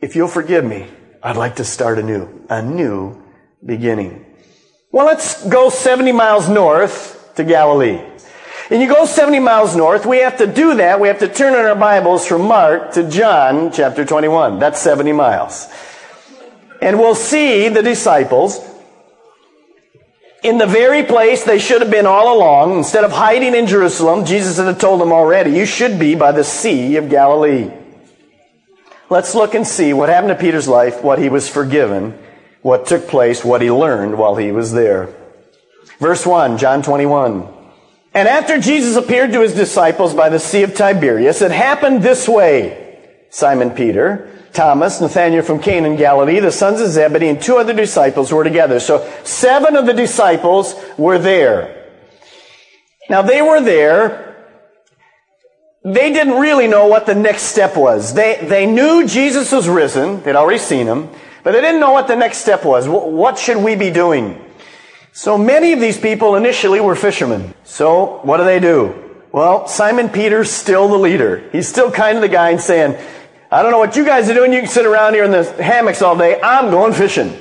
if 0.00 0.16
you'll 0.16 0.28
forgive 0.28 0.64
me, 0.64 0.88
I'd 1.22 1.36
like 1.36 1.56
to 1.56 1.64
start 1.64 1.98
anew, 1.98 2.46
a 2.48 2.62
new 2.62 3.22
beginning. 3.64 4.26
Well, 4.92 5.06
let's 5.06 5.46
go 5.48 5.70
70 5.70 6.12
miles 6.12 6.48
north 6.48 7.32
to 7.36 7.44
Galilee. 7.44 8.00
And 8.70 8.80
you 8.80 8.88
go 8.88 9.04
70 9.04 9.40
miles 9.40 9.76
north, 9.76 10.06
we 10.06 10.18
have 10.18 10.38
to 10.38 10.46
do 10.46 10.76
that. 10.76 11.00
We 11.00 11.08
have 11.08 11.18
to 11.18 11.28
turn 11.28 11.52
in 11.54 11.66
our 11.66 11.74
Bibles 11.74 12.26
from 12.26 12.42
Mark 12.42 12.92
to 12.92 13.08
John 13.10 13.72
chapter 13.72 14.04
21. 14.04 14.58
That's 14.58 14.80
70 14.80 15.12
miles. 15.12 15.66
And 16.80 16.98
we'll 16.98 17.14
see 17.14 17.68
the 17.68 17.82
disciples 17.82 18.60
in 20.42 20.58
the 20.58 20.66
very 20.66 21.02
place 21.02 21.42
they 21.42 21.58
should 21.58 21.80
have 21.80 21.90
been 21.90 22.06
all 22.06 22.36
along. 22.36 22.76
Instead 22.76 23.04
of 23.04 23.12
hiding 23.12 23.54
in 23.54 23.66
Jerusalem, 23.66 24.26
Jesus 24.26 24.58
had 24.58 24.78
told 24.78 25.00
them 25.00 25.12
already, 25.12 25.52
you 25.52 25.64
should 25.64 25.98
be 25.98 26.14
by 26.14 26.32
the 26.32 26.44
Sea 26.44 26.96
of 26.96 27.08
Galilee. 27.08 27.70
Let's 29.08 29.34
look 29.34 29.54
and 29.54 29.66
see 29.66 29.92
what 29.92 30.08
happened 30.08 30.30
to 30.30 30.42
Peter's 30.42 30.68
life, 30.68 31.02
what 31.02 31.18
he 31.18 31.28
was 31.28 31.48
forgiven, 31.48 32.18
what 32.62 32.86
took 32.86 33.08
place, 33.08 33.44
what 33.44 33.62
he 33.62 33.70
learned 33.70 34.18
while 34.18 34.36
he 34.36 34.52
was 34.52 34.72
there. 34.72 35.14
Verse 35.98 36.26
1, 36.26 36.58
John 36.58 36.82
21. 36.82 37.48
And 38.12 38.28
after 38.28 38.58
Jesus 38.58 38.96
appeared 38.96 39.32
to 39.32 39.40
his 39.40 39.54
disciples 39.54 40.14
by 40.14 40.28
the 40.28 40.38
Sea 40.38 40.62
of 40.62 40.74
Tiberias, 40.74 41.42
it 41.42 41.50
happened 41.50 42.02
this 42.02 42.28
way. 42.28 42.98
Simon 43.30 43.70
Peter, 43.70 44.30
Thomas, 44.54 45.00
Nathanael 45.00 45.42
from 45.42 45.60
Cana 45.60 45.88
in 45.88 45.96
Galilee, 45.96 46.40
the 46.40 46.52
sons 46.52 46.80
of 46.80 46.88
Zebedee, 46.88 47.28
and 47.28 47.42
two 47.42 47.56
other 47.56 47.74
disciples 47.74 48.32
were 48.32 48.44
together. 48.44 48.80
So 48.80 49.10
seven 49.24 49.76
of 49.76 49.86
the 49.86 49.92
disciples 49.92 50.74
were 50.96 51.18
there. 51.18 51.90
Now 53.10 53.22
they 53.22 53.42
were 53.42 53.60
there. 53.60 54.22
They 55.84 56.12
didn't 56.12 56.40
really 56.40 56.66
know 56.66 56.86
what 56.86 57.04
the 57.04 57.14
next 57.14 57.42
step 57.42 57.76
was. 57.76 58.14
They, 58.14 58.38
they 58.42 58.64
knew 58.64 59.06
Jesus 59.06 59.52
was 59.52 59.68
risen. 59.68 60.22
They'd 60.22 60.36
already 60.36 60.58
seen 60.58 60.86
him. 60.86 61.10
But 61.42 61.52
they 61.52 61.60
didn't 61.60 61.80
know 61.80 61.92
what 61.92 62.08
the 62.08 62.16
next 62.16 62.38
step 62.38 62.64
was. 62.64 62.88
What 62.88 63.38
should 63.38 63.58
we 63.58 63.76
be 63.76 63.90
doing? 63.90 64.40
So 65.12 65.36
many 65.36 65.74
of 65.74 65.80
these 65.80 65.98
people 65.98 66.36
initially 66.36 66.80
were 66.80 66.96
fishermen. 66.96 67.52
So 67.64 68.20
what 68.22 68.38
do 68.38 68.44
they 68.44 68.60
do? 68.60 69.00
Well, 69.30 69.66
Simon 69.66 70.08
Peter's 70.08 70.50
still 70.50 70.88
the 70.88 70.96
leader. 70.96 71.50
He's 71.52 71.68
still 71.68 71.90
kind 71.90 72.16
of 72.16 72.22
the 72.22 72.28
guy 72.28 72.50
and 72.50 72.60
saying, 72.60 72.96
I 73.54 73.62
don't 73.62 73.70
know 73.70 73.78
what 73.78 73.94
you 73.94 74.04
guys 74.04 74.28
are 74.28 74.34
doing. 74.34 74.52
You 74.52 74.58
can 74.62 74.68
sit 74.68 74.84
around 74.84 75.14
here 75.14 75.22
in 75.22 75.30
the 75.30 75.44
hammocks 75.62 76.02
all 76.02 76.18
day. 76.18 76.40
I'm 76.42 76.72
going 76.72 76.92
fishing. 76.92 77.32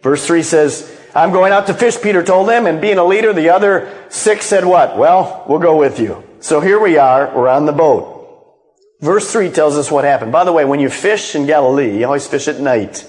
Verse 0.00 0.26
3 0.26 0.42
says, 0.42 0.98
I'm 1.14 1.30
going 1.30 1.52
out 1.52 1.66
to 1.66 1.74
fish, 1.74 2.00
Peter 2.00 2.22
told 2.22 2.48
them, 2.48 2.64
and 2.64 2.80
being 2.80 2.96
a 2.96 3.04
leader, 3.04 3.34
the 3.34 3.50
other 3.50 3.92
six 4.08 4.46
said 4.46 4.64
what? 4.64 4.96
Well, 4.96 5.44
we'll 5.46 5.58
go 5.58 5.76
with 5.76 6.00
you. 6.00 6.24
So 6.40 6.60
here 6.62 6.80
we 6.80 6.96
are, 6.96 7.36
we're 7.36 7.48
on 7.50 7.66
the 7.66 7.72
boat. 7.72 8.56
Verse 9.02 9.30
3 9.30 9.50
tells 9.50 9.76
us 9.76 9.90
what 9.90 10.04
happened. 10.04 10.32
By 10.32 10.44
the 10.44 10.52
way, 10.52 10.64
when 10.64 10.80
you 10.80 10.88
fish 10.88 11.34
in 11.34 11.44
Galilee, 11.44 11.98
you 11.98 12.06
always 12.06 12.26
fish 12.26 12.48
at 12.48 12.58
night. 12.58 13.06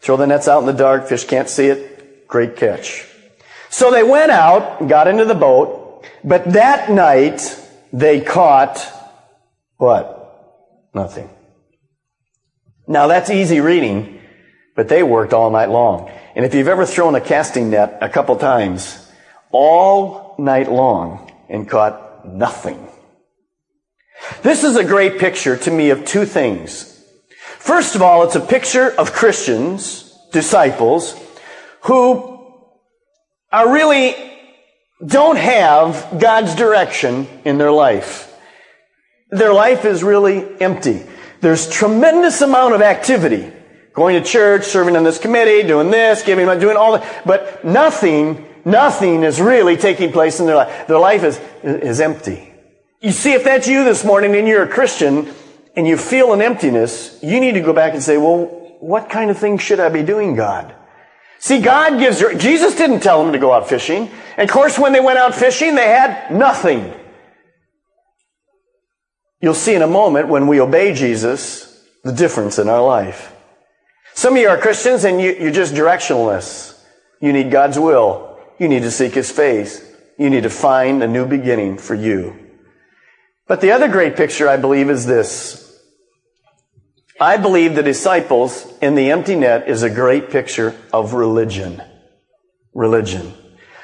Throw 0.00 0.16
the 0.16 0.26
nets 0.26 0.48
out 0.48 0.58
in 0.58 0.66
the 0.66 0.72
dark, 0.72 1.06
fish 1.06 1.22
can't 1.22 1.48
see 1.48 1.66
it, 1.66 2.26
great 2.26 2.56
catch. 2.56 3.06
So 3.70 3.92
they 3.92 4.02
went 4.02 4.32
out 4.32 4.88
got 4.88 5.06
into 5.06 5.26
the 5.26 5.36
boat, 5.36 6.04
but 6.24 6.54
that 6.54 6.90
night 6.90 7.56
they 7.92 8.20
caught 8.20 8.84
what? 9.76 10.90
Nothing. 10.92 11.30
Now 12.86 13.06
that's 13.06 13.30
easy 13.30 13.60
reading, 13.60 14.20
but 14.76 14.88
they 14.88 15.02
worked 15.02 15.32
all 15.32 15.50
night 15.50 15.70
long. 15.70 16.10
And 16.34 16.44
if 16.44 16.54
you've 16.54 16.68
ever 16.68 16.84
thrown 16.84 17.14
a 17.14 17.20
casting 17.20 17.70
net 17.70 17.98
a 18.00 18.08
couple 18.08 18.36
times, 18.36 19.10
all 19.52 20.34
night 20.38 20.70
long 20.70 21.32
and 21.48 21.68
caught 21.68 22.26
nothing. 22.26 22.88
This 24.42 24.64
is 24.64 24.76
a 24.76 24.84
great 24.84 25.18
picture 25.18 25.56
to 25.56 25.70
me 25.70 25.90
of 25.90 26.04
two 26.04 26.24
things. 26.24 26.90
First 27.58 27.94
of 27.94 28.02
all, 28.02 28.24
it's 28.24 28.36
a 28.36 28.40
picture 28.40 28.90
of 28.90 29.12
Christians, 29.12 30.12
disciples, 30.32 31.18
who 31.82 32.34
are 33.52 33.72
really 33.72 34.14
don't 35.04 35.36
have 35.36 36.18
God's 36.18 36.54
direction 36.54 37.26
in 37.44 37.58
their 37.58 37.72
life. 37.72 38.34
Their 39.30 39.52
life 39.52 39.84
is 39.84 40.02
really 40.02 40.60
empty. 40.60 41.02
There's 41.44 41.68
tremendous 41.68 42.40
amount 42.40 42.74
of 42.74 42.80
activity. 42.80 43.52
Going 43.92 44.20
to 44.20 44.26
church, 44.26 44.64
serving 44.64 44.96
on 44.96 45.04
this 45.04 45.18
committee, 45.18 45.62
doing 45.68 45.90
this, 45.90 46.22
giving, 46.22 46.46
doing 46.58 46.78
all 46.78 46.92
that. 46.98 47.26
But 47.26 47.62
nothing, 47.66 48.46
nothing 48.64 49.22
is 49.24 49.42
really 49.42 49.76
taking 49.76 50.10
place 50.10 50.40
in 50.40 50.46
their 50.46 50.56
life. 50.56 50.86
Their 50.86 50.98
life 50.98 51.22
is, 51.22 51.38
is 51.62 52.00
empty. 52.00 52.50
You 53.02 53.12
see, 53.12 53.34
if 53.34 53.44
that's 53.44 53.68
you 53.68 53.84
this 53.84 54.06
morning 54.06 54.34
and 54.34 54.48
you're 54.48 54.62
a 54.62 54.68
Christian 54.68 55.34
and 55.76 55.86
you 55.86 55.98
feel 55.98 56.32
an 56.32 56.40
emptiness, 56.40 57.18
you 57.22 57.38
need 57.40 57.52
to 57.52 57.60
go 57.60 57.74
back 57.74 57.92
and 57.92 58.02
say, 58.02 58.16
well, 58.16 58.46
what 58.80 59.10
kind 59.10 59.30
of 59.30 59.36
things 59.36 59.60
should 59.60 59.80
I 59.80 59.90
be 59.90 60.02
doing, 60.02 60.36
God? 60.36 60.74
See, 61.40 61.60
God 61.60 61.98
gives, 61.98 62.20
Jesus 62.42 62.74
didn't 62.74 63.00
tell 63.00 63.22
them 63.22 63.34
to 63.34 63.38
go 63.38 63.52
out 63.52 63.68
fishing. 63.68 64.08
And 64.38 64.48
of 64.48 64.50
course, 64.50 64.78
when 64.78 64.94
they 64.94 65.00
went 65.00 65.18
out 65.18 65.34
fishing, 65.34 65.74
they 65.74 65.88
had 65.88 66.32
nothing. 66.32 66.94
You'll 69.44 69.52
see 69.52 69.74
in 69.74 69.82
a 69.82 69.86
moment 69.86 70.28
when 70.28 70.46
we 70.46 70.58
obey 70.58 70.94
Jesus, 70.94 71.86
the 72.02 72.14
difference 72.14 72.58
in 72.58 72.66
our 72.66 72.82
life. 72.82 73.36
Some 74.14 74.36
of 74.36 74.40
you 74.40 74.48
are 74.48 74.56
Christians 74.56 75.04
and 75.04 75.20
you, 75.20 75.48
are 75.48 75.50
just 75.50 75.74
directionless. 75.74 76.82
You 77.20 77.30
need 77.30 77.50
God's 77.50 77.78
will. 77.78 78.38
You 78.58 78.68
need 78.68 78.84
to 78.84 78.90
seek 78.90 79.12
His 79.12 79.30
face. 79.30 79.84
You 80.18 80.30
need 80.30 80.44
to 80.44 80.48
find 80.48 81.02
a 81.02 81.06
new 81.06 81.26
beginning 81.26 81.76
for 81.76 81.94
you. 81.94 82.34
But 83.46 83.60
the 83.60 83.72
other 83.72 83.86
great 83.86 84.16
picture, 84.16 84.48
I 84.48 84.56
believe, 84.56 84.88
is 84.88 85.04
this. 85.04 85.78
I 87.20 87.36
believe 87.36 87.74
the 87.74 87.82
disciples 87.82 88.66
in 88.80 88.94
the 88.94 89.10
empty 89.10 89.36
net 89.36 89.68
is 89.68 89.82
a 89.82 89.90
great 89.90 90.30
picture 90.30 90.74
of 90.90 91.12
religion. 91.12 91.82
Religion. 92.72 93.34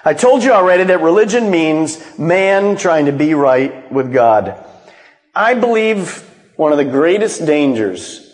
I 0.06 0.14
told 0.14 0.42
you 0.42 0.52
already 0.52 0.84
that 0.84 1.02
religion 1.02 1.50
means 1.50 2.18
man 2.18 2.78
trying 2.78 3.04
to 3.04 3.12
be 3.12 3.34
right 3.34 3.92
with 3.92 4.10
God. 4.10 4.68
I 5.34 5.54
believe 5.54 6.28
one 6.56 6.72
of 6.72 6.78
the 6.78 6.84
greatest 6.84 7.46
dangers 7.46 8.26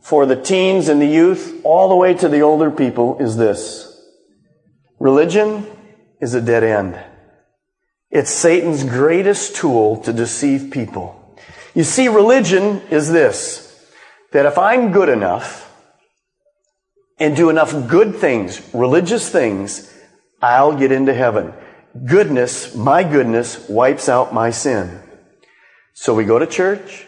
for 0.00 0.26
the 0.26 0.40
teens 0.40 0.88
and 0.88 1.00
the 1.00 1.06
youth, 1.06 1.60
all 1.64 1.88
the 1.88 1.96
way 1.96 2.14
to 2.14 2.28
the 2.28 2.40
older 2.40 2.70
people, 2.70 3.18
is 3.18 3.36
this. 3.36 3.88
Religion 4.98 5.66
is 6.20 6.34
a 6.34 6.40
dead 6.40 6.64
end. 6.64 6.98
It's 8.10 8.30
Satan's 8.30 8.84
greatest 8.84 9.56
tool 9.56 9.98
to 10.02 10.12
deceive 10.12 10.70
people. 10.70 11.36
You 11.74 11.84
see, 11.84 12.08
religion 12.08 12.82
is 12.90 13.10
this, 13.10 13.68
that 14.32 14.46
if 14.46 14.58
I'm 14.58 14.92
good 14.92 15.08
enough 15.08 15.72
and 17.18 17.36
do 17.36 17.48
enough 17.48 17.88
good 17.88 18.16
things, 18.16 18.60
religious 18.74 19.28
things, 19.30 19.92
I'll 20.42 20.76
get 20.76 20.92
into 20.92 21.14
heaven. 21.14 21.54
Goodness, 22.04 22.74
my 22.74 23.04
goodness, 23.04 23.68
wipes 23.68 24.08
out 24.08 24.34
my 24.34 24.50
sin. 24.50 25.00
So 26.02 26.16
we 26.16 26.24
go 26.24 26.36
to 26.36 26.48
church, 26.48 27.06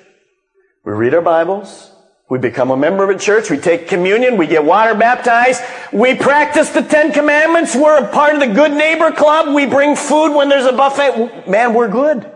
we 0.84 0.92
read 0.92 1.14
our 1.14 1.20
Bibles, 1.20 1.90
we 2.30 2.38
become 2.38 2.70
a 2.70 2.76
member 2.76 3.02
of 3.02 3.10
a 3.10 3.18
church, 3.18 3.50
we 3.50 3.58
take 3.58 3.88
communion, 3.88 4.36
we 4.36 4.46
get 4.46 4.64
water 4.64 4.94
baptized, 4.94 5.64
we 5.92 6.14
practice 6.14 6.70
the 6.70 6.80
Ten 6.80 7.12
Commandments, 7.12 7.74
we're 7.74 7.98
a 7.98 8.08
part 8.12 8.34
of 8.34 8.40
the 8.40 8.54
Good 8.54 8.70
Neighbor 8.70 9.10
Club, 9.10 9.52
we 9.52 9.66
bring 9.66 9.96
food 9.96 10.32
when 10.36 10.48
there's 10.48 10.66
a 10.66 10.72
buffet. 10.72 11.48
Man, 11.48 11.74
we're 11.74 11.88
good. 11.88 12.30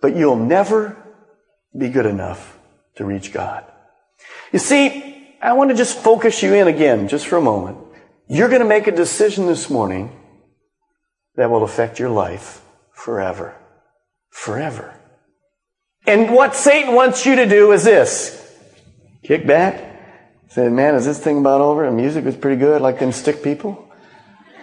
But 0.00 0.16
you'll 0.16 0.36
never 0.36 0.96
be 1.78 1.90
good 1.90 2.06
enough 2.06 2.58
to 2.96 3.04
reach 3.04 3.30
God. 3.30 3.70
You 4.50 4.58
see, 4.58 5.36
I 5.42 5.52
want 5.52 5.68
to 5.72 5.76
just 5.76 5.98
focus 5.98 6.42
you 6.42 6.54
in 6.54 6.68
again, 6.68 7.06
just 7.06 7.26
for 7.26 7.36
a 7.36 7.42
moment. 7.42 7.76
You're 8.28 8.48
going 8.48 8.62
to 8.62 8.66
make 8.66 8.86
a 8.86 8.92
decision 8.92 9.44
this 9.44 9.68
morning 9.68 10.10
that 11.36 11.50
will 11.50 11.64
affect 11.64 11.98
your 11.98 12.08
life 12.08 12.62
forever. 12.94 13.54
Forever. 14.30 14.98
And 16.06 16.32
what 16.32 16.54
Satan 16.54 16.94
wants 16.94 17.24
you 17.24 17.36
to 17.36 17.46
do 17.46 17.72
is 17.72 17.84
this. 17.84 18.40
Kick 19.22 19.46
back. 19.46 19.92
Say, 20.48 20.68
man, 20.68 20.94
is 20.94 21.06
this 21.06 21.18
thing 21.18 21.38
about 21.38 21.62
over? 21.62 21.86
The 21.86 21.92
music 21.92 22.24
was 22.24 22.36
pretty 22.36 22.56
good, 22.60 22.82
like 22.82 22.98
them 22.98 23.10
stick 23.10 23.42
people. 23.42 23.90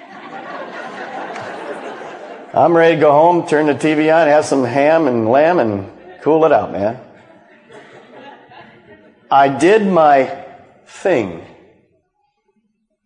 I'm 2.53 2.77
ready 2.77 2.95
to 2.95 3.01
go 3.01 3.11
home, 3.11 3.47
turn 3.47 3.65
the 3.65 3.73
TV 3.73 4.15
on, 4.15 4.27
have 4.27 4.45
some 4.45 4.63
ham 4.63 5.07
and 5.07 5.27
lamb 5.27 5.59
and 5.59 5.91
cool 6.21 6.45
it 6.45 6.51
out, 6.51 6.71
man. 6.71 6.99
I 9.29 9.47
did 9.47 9.87
my 9.87 10.45
thing. 10.85 11.43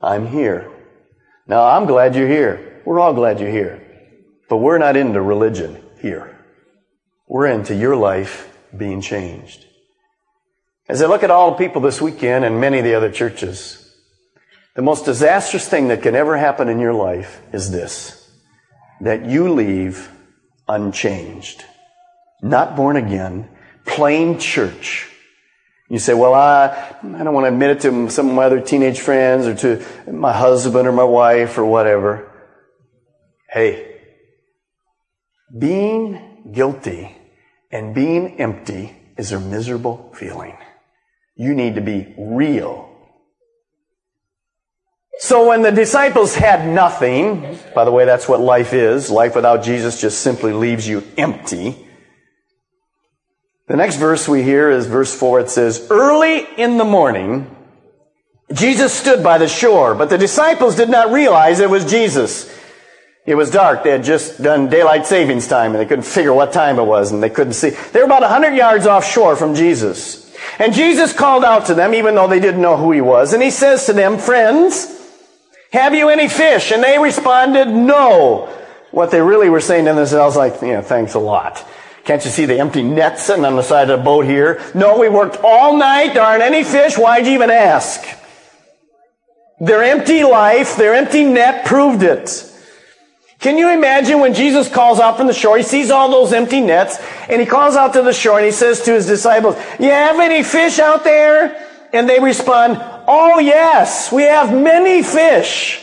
I'm 0.02 0.28
here. 0.28 0.72
Now, 1.48 1.64
I'm 1.64 1.86
glad 1.86 2.16
you're 2.16 2.28
here. 2.28 2.82
We're 2.86 3.00
all 3.00 3.14
glad 3.14 3.40
you're 3.40 3.50
here. 3.50 3.82
But 4.50 4.58
we're 4.58 4.78
not 4.78 4.98
into 4.98 5.22
religion 5.22 5.82
here 6.02 6.35
we're 7.28 7.48
into 7.48 7.76
your 7.76 7.96
life 7.96 8.56
being 8.76 9.02
changed. 9.02 9.66
As 10.88 11.02
I 11.02 11.08
look 11.08 11.24
at 11.24 11.32
all 11.32 11.52
the 11.52 11.58
people 11.58 11.82
this 11.82 12.02
weekend 12.02 12.46
and 12.46 12.62
many 12.62 12.78
of 12.78 12.84
the 12.84 12.94
other 12.94 13.12
churches, 13.12 13.82
the 14.76 14.82
most 14.82 15.06
disastrous 15.06 15.68
thing 15.68 15.88
that 15.88 16.04
can 16.04 16.16
ever 16.16 16.38
happen 16.38 16.70
in 16.70 16.80
your 16.80 16.94
life 16.94 17.42
is 17.54 17.72
this. 17.72 18.22
that 19.02 19.26
you 19.26 19.54
leave 19.54 20.10
unchanged. 20.68 21.64
Not 22.42 22.76
born 22.76 22.96
again, 22.96 23.50
plain 23.86 24.40
church. 24.40 25.10
You 25.90 26.00
say, 26.00 26.14
well, 26.14 26.34
I, 26.34 26.96
I 27.04 27.24
don't 27.24 27.34
want 27.34 27.46
to 27.46 27.50
admit 27.50 27.72
it 27.72 27.82
to 27.82 28.10
some 28.10 28.30
of 28.30 28.36
my 28.36 28.46
other 28.46 28.60
teenage 28.60 29.00
friends 29.00 29.46
or 29.46 29.56
to 29.56 30.12
my 30.12 30.34
husband 30.34 30.88
or 30.88 30.92
my 30.92 31.04
wife 31.04 31.58
or 31.58 31.66
whatever. 31.66 32.32
Hey, 33.50 34.02
being 35.58 36.35
guilty 36.52 37.16
and 37.72 37.94
being 37.96 38.40
empty 38.40 38.96
is 39.18 39.32
a 39.32 39.40
miserable 39.40 40.12
feeling. 40.16 40.58
You 41.36 41.54
need 41.54 41.76
to 41.76 41.82
be 41.82 42.14
real. 42.18 42.92
So 45.18 45.48
when 45.48 45.62
the 45.62 45.72
disciples 45.72 46.36
had 46.36 46.68
nothing, 46.68 47.58
by 47.74 47.86
the 47.86 47.92
way, 47.92 48.06
that's 48.06 48.28
what 48.28 48.42
life 48.42 48.74
is. 48.74 49.10
Life 49.10 49.36
without 49.36 49.64
Jesus 49.64 50.00
just 50.02 50.20
simply 50.20 50.54
leaves 50.54 50.88
you 50.88 51.04
empty. 51.18 51.88
The 53.68 53.78
next 53.78 53.96
verse 53.96 54.28
we 54.28 54.44
hear 54.44 54.70
is 54.70 54.88
verse 54.88 55.18
4. 55.18 55.42
It 55.42 55.50
says, 55.50 55.88
Early 55.90 56.46
in 56.58 56.78
the 56.78 56.86
morning, 56.86 57.50
Jesus 58.54 58.94
stood 58.94 59.24
by 59.24 59.38
the 59.38 59.48
shore, 59.48 59.96
but 59.96 60.10
the 60.10 60.18
disciples 60.18 60.76
did 60.76 60.90
not 60.90 61.12
realize 61.12 61.60
it 61.60 61.70
was 61.70 61.90
Jesus. 61.90 62.54
It 63.26 63.36
was 63.36 63.50
dark. 63.50 63.84
They 63.84 63.90
had 63.90 64.04
just 64.04 64.42
done 64.42 64.70
daylight 64.70 65.08
savings 65.08 65.48
time 65.48 65.72
and 65.72 65.80
they 65.80 65.86
couldn't 65.86 66.06
figure 66.06 66.34
what 66.34 66.54
time 66.54 66.78
it 66.78 66.84
was 66.84 67.12
and 67.12 67.24
they 67.24 67.30
couldn't 67.30 67.54
see. 67.54 67.72
They 67.72 68.00
were 68.00 68.06
about 68.06 68.22
100 68.22 68.54
yards 68.54 68.86
offshore 68.86 69.36
from 69.36 69.56
Jesus. 69.56 70.32
And 70.60 70.74
Jesus 70.74 71.12
called 71.12 71.44
out 71.44 71.66
to 71.68 71.74
them, 71.74 71.96
even 71.96 72.14
though 72.14 72.28
they 72.28 72.40
didn't 72.40 72.62
know 72.62 72.78
who 72.78 72.92
he 72.92 73.02
was. 73.02 73.34
And 73.34 73.42
he 73.42 73.50
says 73.50 73.88
to 73.88 73.94
them, 73.94 74.20
friends, 74.20 74.92
have 75.72 75.96
you 75.96 76.10
any 76.10 76.30
fish? 76.30 76.72
And 76.72 76.84
they 76.84 77.00
responded, 77.00 77.68
no. 77.68 78.46
What 78.92 79.10
they 79.10 79.22
really 79.22 79.50
were 79.50 79.60
saying 79.60 79.86
to 79.86 79.94
themselves, 79.94 80.36
like, 80.36 80.62
yeah, 80.62 80.82
thanks 80.82 81.16
a 81.16 81.20
lot. 81.20 81.66
Can't 82.06 82.24
you 82.24 82.30
see 82.30 82.46
the 82.46 82.60
empty 82.60 82.84
net 82.84 83.18
sitting 83.18 83.44
on 83.44 83.56
the 83.56 83.64
side 83.64 83.90
of 83.90 84.00
the 84.00 84.06
boat 84.06 84.26
here? 84.26 84.62
No, 84.76 85.00
we 85.00 85.10
worked 85.10 85.38
all 85.44 85.76
night. 85.76 86.14
There 86.14 86.22
aren't 86.22 86.44
any 86.44 86.64
fish. 86.64 86.96
Why'd 86.96 87.26
you 87.26 87.34
even 87.34 87.50
ask? 87.50 88.06
Their 89.60 89.84
empty 89.84 90.24
life, 90.24 90.76
their 90.76 90.94
empty 90.94 91.26
net 91.26 91.66
proved 91.66 92.04
it. 92.04 92.52
Can 93.46 93.60
you 93.60 93.70
imagine 93.70 94.22
when 94.22 94.34
Jesus 94.34 94.68
calls 94.68 95.00
out 95.00 95.18
from 95.18 95.28
the 95.28 95.34
shore? 95.34 95.56
He 95.56 95.62
sees 95.62 95.92
all 95.92 96.10
those 96.10 96.34
empty 96.34 96.62
nets 96.62 96.98
and 97.30 97.40
he 97.40 97.46
calls 97.46 97.76
out 97.76 97.94
to 97.94 98.02
the 98.02 98.12
shore 98.12 98.40
and 98.40 98.46
he 98.48 98.52
says 98.52 98.82
to 98.86 98.94
his 98.94 99.06
disciples, 99.06 99.56
you 99.80 99.92
have 99.92 100.20
any 100.20 100.42
fish 100.42 100.80
out 100.80 101.04
there? 101.04 101.56
And 101.94 102.10
they 102.10 102.20
respond, 102.20 102.82
oh 103.08 103.38
yes, 103.38 104.12
we 104.12 104.24
have 104.24 104.52
many 104.52 105.04
fish 105.04 105.80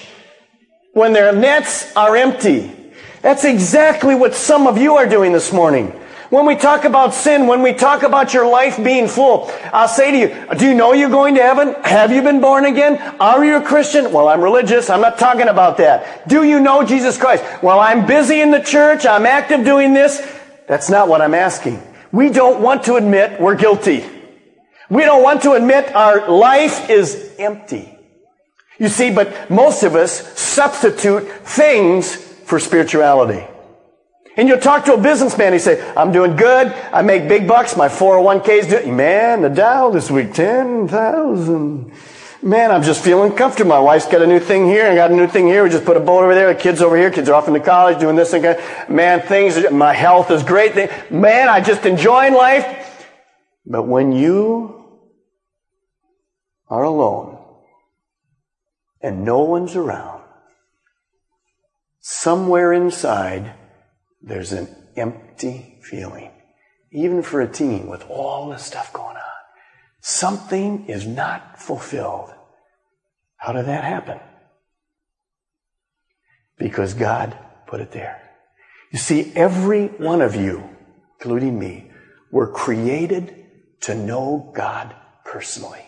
when 0.93 1.13
their 1.13 1.33
nets 1.33 1.95
are 1.95 2.17
empty. 2.17 2.75
That's 3.21 3.45
exactly 3.45 4.17
what 4.17 4.35
some 4.35 4.67
of 4.67 4.77
you 4.77 4.97
are 4.97 5.07
doing 5.09 5.31
this 5.31 5.53
morning. 5.53 5.97
When 6.33 6.47
we 6.47 6.57
talk 6.57 6.87
about 6.87 7.13
sin, 7.13 7.47
when 7.47 7.61
we 7.61 7.75
talk 7.75 8.03
about 8.03 8.33
your 8.33 8.49
life 8.49 8.83
being 8.83 9.07
full, 9.07 9.51
I'll 9.71 9.87
say 9.87 10.13
to 10.13 10.17
you, 10.17 10.57
do 10.57 10.65
you 10.65 10.73
know 10.73 10.95
you're 10.95 11.11
going 11.11 11.35
to 11.35 11.43
heaven? 11.43 11.75
Have 11.85 12.11
you 12.11 12.23
been 12.23 12.41
born 12.41 12.65
again? 12.65 12.97
Are 13.21 13.45
you 13.45 13.57
a 13.57 13.61
Christian? 13.61 14.11
Well, 14.11 14.29
I'm 14.29 14.41
religious. 14.41 14.89
I'm 14.89 15.03
not 15.03 15.19
talking 15.19 15.49
about 15.49 15.77
that. 15.77 16.27
Do 16.27 16.43
you 16.43 16.59
know 16.59 16.85
Jesus 16.85 17.19
Christ? 17.19 17.45
Well, 17.63 17.79
I'm 17.79 18.07
busy 18.07 18.41
in 18.41 18.51
the 18.51 18.61
church. 18.61 19.05
I'm 19.05 19.27
active 19.27 19.63
doing 19.63 19.93
this. 19.93 20.27
That's 20.67 20.89
not 20.89 21.07
what 21.07 21.21
I'm 21.21 21.35
asking. 21.35 21.83
We 22.13 22.31
don't 22.31 22.63
want 22.63 22.85
to 22.85 22.95
admit 22.95 23.39
we're 23.39 23.55
guilty. 23.55 24.03
We 24.89 25.03
don't 25.03 25.23
want 25.23 25.43
to 25.43 25.53
admit 25.53 25.95
our 25.95 26.31
life 26.31 26.89
is 26.89 27.35
empty. 27.39 27.95
You 28.79 28.89
see, 28.89 29.11
but 29.11 29.51
most 29.51 29.83
of 29.83 29.95
us 29.97 30.27
substitute 30.41 31.29
things 31.45 32.17
for 32.17 32.59
spirituality. 32.59 33.47
And 34.37 34.49
you'll 34.49 34.59
talk 34.59 34.87
to 34.87 34.95
a 34.95 35.01
businessman, 35.01 35.53
he 35.53 35.59
say, 35.59 35.93
I'm 35.95 36.11
doing 36.11 36.37
good, 36.37 36.69
I 36.93 37.03
make 37.03 37.29
big 37.29 37.47
bucks, 37.47 37.77
my 37.77 37.89
401k 37.89 38.49
is 38.49 38.67
doing, 38.67 38.97
man, 38.97 39.43
the 39.43 39.51
Dow 39.51 39.91
this 39.91 40.11
week, 40.11 40.33
10,000. 40.33 41.93
Man, 42.45 42.73
I'm 42.73 42.83
just 42.83 43.05
feeling 43.05 43.33
comfortable. 43.33 43.69
My 43.69 43.79
wife's 43.79 44.07
got 44.07 44.21
a 44.23 44.27
new 44.27 44.41
thing 44.41 44.67
here, 44.67 44.87
I 44.87 44.95
got 44.95 45.13
a 45.13 45.15
new 45.15 45.29
thing 45.29 45.47
here, 45.47 45.63
we 45.63 45.71
just 45.71 45.85
put 45.85 45.97
a 45.97 46.01
boat 46.01 46.25
over 46.25 46.35
there, 46.35 46.53
the 46.53 46.59
kids 46.59 46.81
over 46.83 46.97
here, 46.97 47.11
kids 47.11 47.29
are 47.29 47.35
off 47.35 47.47
into 47.47 47.61
college, 47.61 48.01
doing 48.01 48.17
this 48.17 48.33
and 48.33 48.43
that. 48.43 48.91
Man, 48.91 49.21
things, 49.21 49.71
my 49.71 49.93
health 49.93 50.31
is 50.31 50.43
great. 50.43 50.75
Man, 51.11 51.49
I 51.49 51.61
just 51.61 51.87
enjoying 51.87 52.35
life. 52.35 53.07
But 53.65 53.85
when 53.85 54.11
you 54.11 54.99
are 56.69 56.83
alone 56.83 57.39
and 59.01 59.25
no 59.25 59.43
one's 59.43 59.77
around, 59.77 60.25
somewhere 62.01 62.73
inside, 62.73 63.55
there's 64.23 64.53
an 64.53 64.69
empty 64.97 65.79
feeling. 65.83 66.31
Even 66.91 67.23
for 67.23 67.41
a 67.41 67.49
teen 67.49 67.89
with 67.89 68.05
all 68.09 68.51
this 68.51 68.65
stuff 68.65 68.93
going 68.93 69.17
on. 69.17 69.23
Something 70.01 70.87
is 70.87 71.07
not 71.07 71.61
fulfilled. 71.61 72.31
How 73.37 73.53
did 73.53 73.67
that 73.67 73.85
happen? 73.85 74.21
Because 76.59 76.95
God 76.95 77.37
put 77.67 77.81
it 77.81 77.93
there. 77.93 78.21
You 78.93 78.99
see, 78.99 79.33
every 79.35 79.87
one 79.87 80.21
of 80.21 80.37
you, 80.37 80.69
including 81.19 81.59
me, 81.59 81.91
were 82.31 82.53
created 82.53 83.47
to 83.83 83.95
know 83.95 84.53
God 84.55 84.95
personally. 85.25 85.85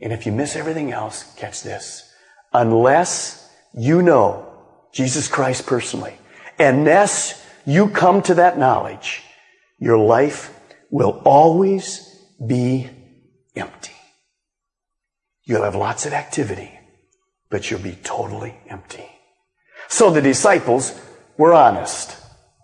And 0.00 0.12
if 0.12 0.26
you 0.26 0.32
miss 0.32 0.56
everything 0.56 0.92
else, 0.92 1.34
catch 1.36 1.62
this. 1.62 2.12
Unless 2.52 3.50
you 3.74 4.02
know 4.02 4.52
Jesus 4.92 5.28
Christ 5.28 5.66
personally, 5.66 6.14
unless 6.58 7.45
you 7.66 7.88
come 7.88 8.22
to 8.22 8.34
that 8.34 8.58
knowledge, 8.58 9.22
your 9.78 9.98
life 9.98 10.56
will 10.90 11.20
always 11.24 12.24
be 12.44 12.88
empty. 13.54 13.92
You'll 15.44 15.64
have 15.64 15.74
lots 15.74 16.06
of 16.06 16.12
activity, 16.12 16.70
but 17.50 17.70
you'll 17.70 17.80
be 17.80 17.98
totally 18.02 18.56
empty. 18.68 19.06
So 19.88 20.10
the 20.10 20.22
disciples 20.22 20.98
were 21.36 21.52
honest. 21.52 22.16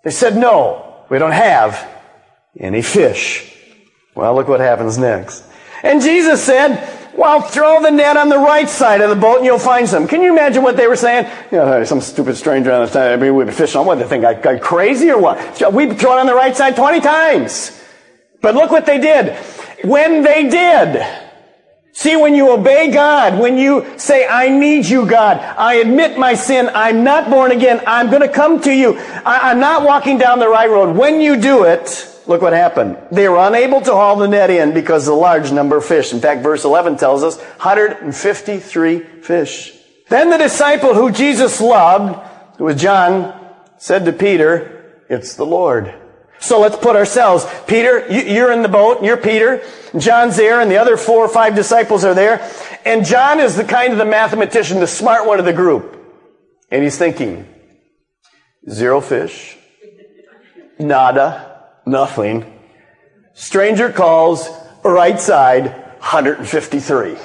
They 0.04 0.10
said, 0.10 0.36
no, 0.36 1.04
we 1.10 1.18
don't 1.18 1.32
have 1.32 1.88
any 2.58 2.82
fish. 2.82 3.56
Well, 4.14 4.34
look 4.34 4.48
what 4.48 4.60
happens 4.60 4.98
next. 4.98 5.44
And 5.82 6.00
Jesus 6.00 6.42
said, 6.42 7.01
well, 7.16 7.42
throw 7.42 7.82
the 7.82 7.90
net 7.90 8.16
on 8.16 8.28
the 8.28 8.38
right 8.38 8.68
side 8.68 9.00
of 9.00 9.10
the 9.10 9.16
boat 9.16 9.38
and 9.38 9.46
you'll 9.46 9.58
find 9.58 9.88
some. 9.88 10.08
Can 10.08 10.22
you 10.22 10.32
imagine 10.32 10.62
what 10.62 10.76
they 10.76 10.86
were 10.86 10.96
saying? 10.96 11.30
You 11.50 11.58
know, 11.58 11.84
some 11.84 12.00
stupid 12.00 12.36
stranger 12.36 12.72
on 12.72 12.86
the 12.86 12.90
side. 12.90 13.12
I 13.12 13.16
mean, 13.16 13.34
we've 13.34 13.46
been 13.46 13.54
fishing 13.54 13.80
on 13.80 13.86
what 13.86 13.98
they 13.98 14.06
think 14.06 14.24
I 14.24 14.34
got 14.34 14.60
crazy 14.60 15.10
or 15.10 15.20
what? 15.20 15.38
We 15.72 15.92
throw 15.94 16.16
it 16.16 16.20
on 16.20 16.26
the 16.26 16.34
right 16.34 16.56
side 16.56 16.76
20 16.76 17.00
times. 17.00 17.78
But 18.40 18.54
look 18.54 18.70
what 18.70 18.86
they 18.86 18.98
did. 18.98 19.36
When 19.84 20.22
they 20.22 20.48
did, 20.48 21.04
See, 21.94 22.16
when 22.16 22.34
you 22.34 22.50
obey 22.50 22.90
God, 22.90 23.38
when 23.38 23.58
you 23.58 23.86
say, 23.98 24.26
I 24.26 24.48
need 24.48 24.86
you, 24.86 25.04
God, 25.04 25.36
I 25.36 25.74
admit 25.74 26.18
my 26.18 26.32
sin, 26.32 26.70
I'm 26.74 27.04
not 27.04 27.28
born 27.28 27.52
again, 27.52 27.82
I'm 27.86 28.08
going 28.08 28.22
to 28.22 28.28
come 28.28 28.62
to 28.62 28.72
you, 28.72 28.98
I, 29.26 29.50
am 29.50 29.60
not 29.60 29.84
walking 29.84 30.16
down 30.16 30.38
the 30.38 30.48
right 30.48 30.70
road. 30.70 30.96
When 30.96 31.20
you 31.20 31.36
do 31.36 31.64
it, 31.64 32.08
Look 32.26 32.40
what 32.40 32.52
happened. 32.52 32.98
They 33.10 33.28
were 33.28 33.38
unable 33.38 33.80
to 33.80 33.92
haul 33.92 34.16
the 34.16 34.28
net 34.28 34.50
in 34.50 34.72
because 34.72 35.08
of 35.08 35.14
the 35.14 35.20
large 35.20 35.50
number 35.50 35.76
of 35.76 35.84
fish. 35.84 36.12
In 36.12 36.20
fact, 36.20 36.42
verse 36.42 36.64
11 36.64 36.96
tells 36.96 37.22
us 37.22 37.36
153 37.36 39.00
fish. 39.22 39.76
Then 40.08 40.30
the 40.30 40.38
disciple 40.38 40.94
who 40.94 41.10
Jesus 41.10 41.60
loved, 41.60 42.20
who 42.58 42.64
was 42.64 42.80
John, 42.80 43.38
said 43.78 44.04
to 44.04 44.12
Peter, 44.12 45.04
it's 45.08 45.34
the 45.34 45.46
Lord. 45.46 45.94
So 46.38 46.60
let's 46.60 46.76
put 46.76 46.96
ourselves. 46.96 47.46
Peter, 47.66 48.06
you're 48.10 48.52
in 48.52 48.62
the 48.62 48.68
boat, 48.68 49.02
you're 49.02 49.16
Peter. 49.16 49.62
John's 49.96 50.36
there, 50.36 50.60
and 50.60 50.70
the 50.70 50.76
other 50.76 50.96
four 50.96 51.24
or 51.24 51.28
five 51.28 51.54
disciples 51.54 52.04
are 52.04 52.14
there. 52.14 52.48
And 52.84 53.04
John 53.04 53.40
is 53.40 53.56
the 53.56 53.64
kind 53.64 53.92
of 53.92 53.98
the 53.98 54.04
mathematician, 54.04 54.80
the 54.80 54.86
smart 54.86 55.26
one 55.26 55.38
of 55.38 55.44
the 55.44 55.52
group. 55.52 55.98
And 56.70 56.82
he's 56.82 56.98
thinking, 56.98 57.46
zero 58.68 59.00
fish, 59.00 59.56
nada, 60.78 61.51
nothing. 61.86 62.60
Stranger 63.34 63.90
calls, 63.90 64.48
right 64.84 65.18
side, 65.18 65.64
153. 65.98 67.16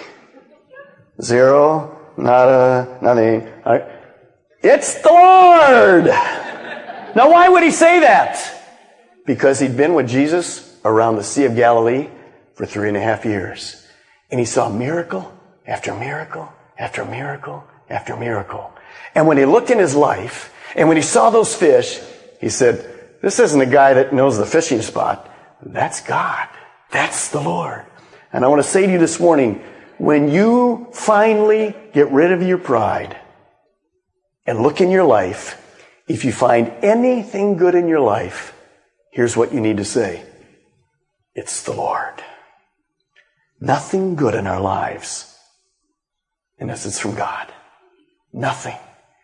Zero, 1.22 1.98
nada, 2.18 2.98
nothing. 3.02 3.48
It's 4.62 5.02
the 5.02 5.10
Lord! 5.10 6.06
Now, 7.16 7.32
why 7.32 7.50
would 7.50 7.64
he 7.64 7.72
say 7.72 8.02
that? 8.02 8.54
Because 9.26 9.60
he'd 9.60 9.76
been 9.76 9.94
with 9.94 10.08
Jesus 10.08 10.78
around 10.86 11.16
the 11.16 11.24
Sea 11.24 11.46
of 11.46 11.56
Galilee 11.56 12.10
for 12.54 12.66
three 12.66 12.88
and 12.88 12.98
a 12.98 13.02
half 13.02 13.26
years. 13.26 13.86
And 14.30 14.40
he 14.40 14.46
saw 14.46 14.70
miracle 14.70 15.34
after 15.66 15.94
miracle 15.96 16.52
after 16.78 17.04
miracle 17.06 17.64
after 17.90 18.16
miracle. 18.16 18.72
And 19.16 19.28
when 19.28 19.38
he 19.38 19.46
looked 19.46 19.72
in 19.72 19.80
his 19.80 19.96
life, 19.96 20.54
and 20.76 20.88
when 20.88 20.98
he 20.98 21.04
saw 21.04 21.30
those 21.30 21.56
fish, 21.56 22.00
he 22.40 22.50
said, 22.50 22.86
this 23.22 23.40
isn't 23.40 23.62
a 23.62 23.66
guy 23.66 23.94
that 23.94 24.14
knows 24.14 24.38
the 24.38 24.46
fishing 24.46 24.82
spot. 24.82 25.30
That's 25.62 26.02
God. 26.02 26.48
That's 26.92 27.30
the 27.30 27.42
Lord. 27.42 27.86
And 28.32 28.46
I 28.46 28.48
want 28.48 28.62
to 28.62 28.68
say 28.68 28.86
to 28.86 28.92
you 28.92 29.00
this 29.00 29.20
morning, 29.20 29.64
when 29.98 30.30
you 30.30 30.88
finally 30.94 31.76
get 31.94 32.12
rid 32.12 32.32
of 32.32 32.44
your 32.44 32.58
pride 32.58 33.20
and 34.46 34.62
look 34.62 34.80
in 34.82 34.92
your 34.92 35.06
life 35.06 35.64
If 36.08 36.24
you 36.24 36.32
find 36.32 36.72
anything 36.82 37.58
good 37.58 37.76
in 37.76 37.88
your 37.88 38.00
life, 38.00 38.54
here's 39.12 39.36
what 39.36 39.54
you 39.54 39.60
need 39.60 39.78
to 39.78 39.86
say. 39.86 40.24
It's 41.36 41.64
the 41.64 41.74
Lord. 41.74 42.24
Nothing 43.60 44.16
good 44.16 44.34
in 44.34 44.48
our 44.48 44.62
lives 44.62 45.36
unless 46.60 46.86
it's 46.86 47.00
from 47.00 47.16
God. 47.16 47.52
Nothing. 48.32 48.78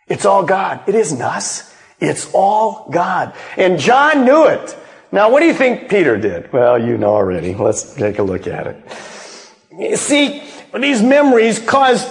It's 0.08 0.26
all 0.26 0.44
God. 0.44 0.82
It 0.88 0.96
isn't 0.96 1.22
us. 1.22 1.73
It's 2.00 2.32
all 2.34 2.90
God. 2.92 3.34
And 3.58 3.80
John 3.80 4.26
knew 4.26 4.48
it. 4.48 4.78
Now, 5.12 5.30
what 5.30 5.42
do 5.42 5.46
you 5.46 5.54
think 5.54 5.90
Peter 5.90 6.18
did? 6.18 6.52
Well, 6.52 6.84
you 6.84 6.98
know 6.98 7.10
already. 7.10 7.54
Let's 7.54 7.96
take 7.96 8.20
a 8.20 8.24
look 8.24 8.48
at 8.48 8.68
it. 8.68 9.98
See, 9.98 10.44
these 10.74 11.02
memories 11.04 11.60
caused, 11.60 12.08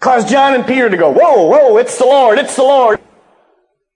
caused 0.00 0.28
John 0.28 0.54
and 0.54 0.66
Peter 0.66 0.90
to 0.90 0.96
go, 0.96 1.10
whoa, 1.10 1.46
whoa, 1.46 1.78
it's 1.78 1.96
the 1.98 2.04
Lord, 2.04 2.38
it's 2.38 2.56
the 2.56 2.62
Lord. 2.62 3.00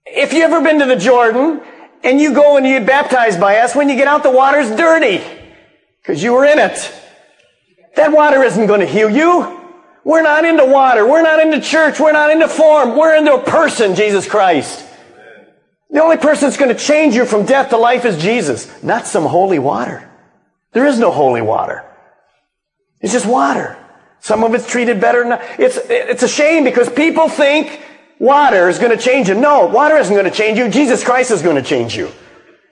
If 0.07 0.33
you 0.33 0.43
ever 0.43 0.62
been 0.62 0.79
to 0.79 0.87
the 0.87 0.97
Jordan 0.97 1.61
and 2.03 2.21
you 2.21 2.35
go 2.35 2.57
and 2.57 2.67
you 2.67 2.79
get 2.79 2.87
baptized 2.87 3.40
by 3.40 3.59
us, 3.59 3.75
when 3.75 3.88
you 3.88 3.97
get 3.97 4.09
out, 4.09 4.23
the 4.23 4.31
water's 4.31 4.71
dirty 4.71 5.23
because 6.01 6.23
you 6.23 6.33
were 6.33 6.45
in 6.45 6.59
it. 6.59 6.93
That 7.97 8.12
water 8.12 8.43
isn't 8.43 8.67
going 8.67 8.81
to 8.81 8.87
heal 8.87 9.09
you. 9.09 9.61
We're 10.05 10.23
not 10.23 10.45
into 10.45 10.67
water. 10.67 11.07
We're 11.07 11.23
not 11.23 11.40
into 11.40 11.61
church. 11.61 11.99
We're 11.99 12.12
not 12.12 12.31
into 12.31 12.49
form. 12.49 12.97
We're 12.97 13.17
into 13.17 13.35
a 13.35 13.43
person, 13.43 13.95
Jesus 13.95 14.29
Christ. 14.29 14.87
The 15.95 16.03
only 16.03 16.17
person 16.17 16.49
that's 16.49 16.57
going 16.57 16.77
to 16.77 16.83
change 16.83 17.15
you 17.15 17.25
from 17.25 17.47
death 17.47 17.71
to 17.71 17.77
life 17.77 18.05
is 18.05 18.21
Jesus, 18.21 18.83
not 18.83 19.07
some 19.07 19.25
holy 19.25 19.61
water. 19.61 20.11
There 20.73 20.87
is 20.87 20.99
no 20.99 21.13
holy 21.13 21.41
water. 21.41 21.85
It's 23.01 23.13
just 23.13 23.27
water. 23.27 23.79
Some 24.19 24.43
of 24.43 24.55
it's 24.55 24.69
treated 24.69 25.01
better. 25.01 25.23
Than, 25.23 25.39
it's, 25.57 25.79
it's 25.89 26.25
a 26.25 26.29
shame 26.29 26.65
because 26.65 26.91
people 26.91 27.29
think 27.29 27.81
water 28.19 28.69
is 28.69 28.81
going 28.81 28.91
to 28.91 29.01
change 29.01 29.29
you. 29.29 29.37
No, 29.37 29.67
water 29.67 29.97
isn't 29.97 30.13
going 30.13 30.29
to 30.29 30.37
change 30.37 30.59
you. 30.59 30.69
Jesus 30.69 31.05
Christ 31.05 31.31
is 31.31 31.43
going 31.43 31.55
to 31.55 31.63
change 31.63 31.97
you. 31.97 32.11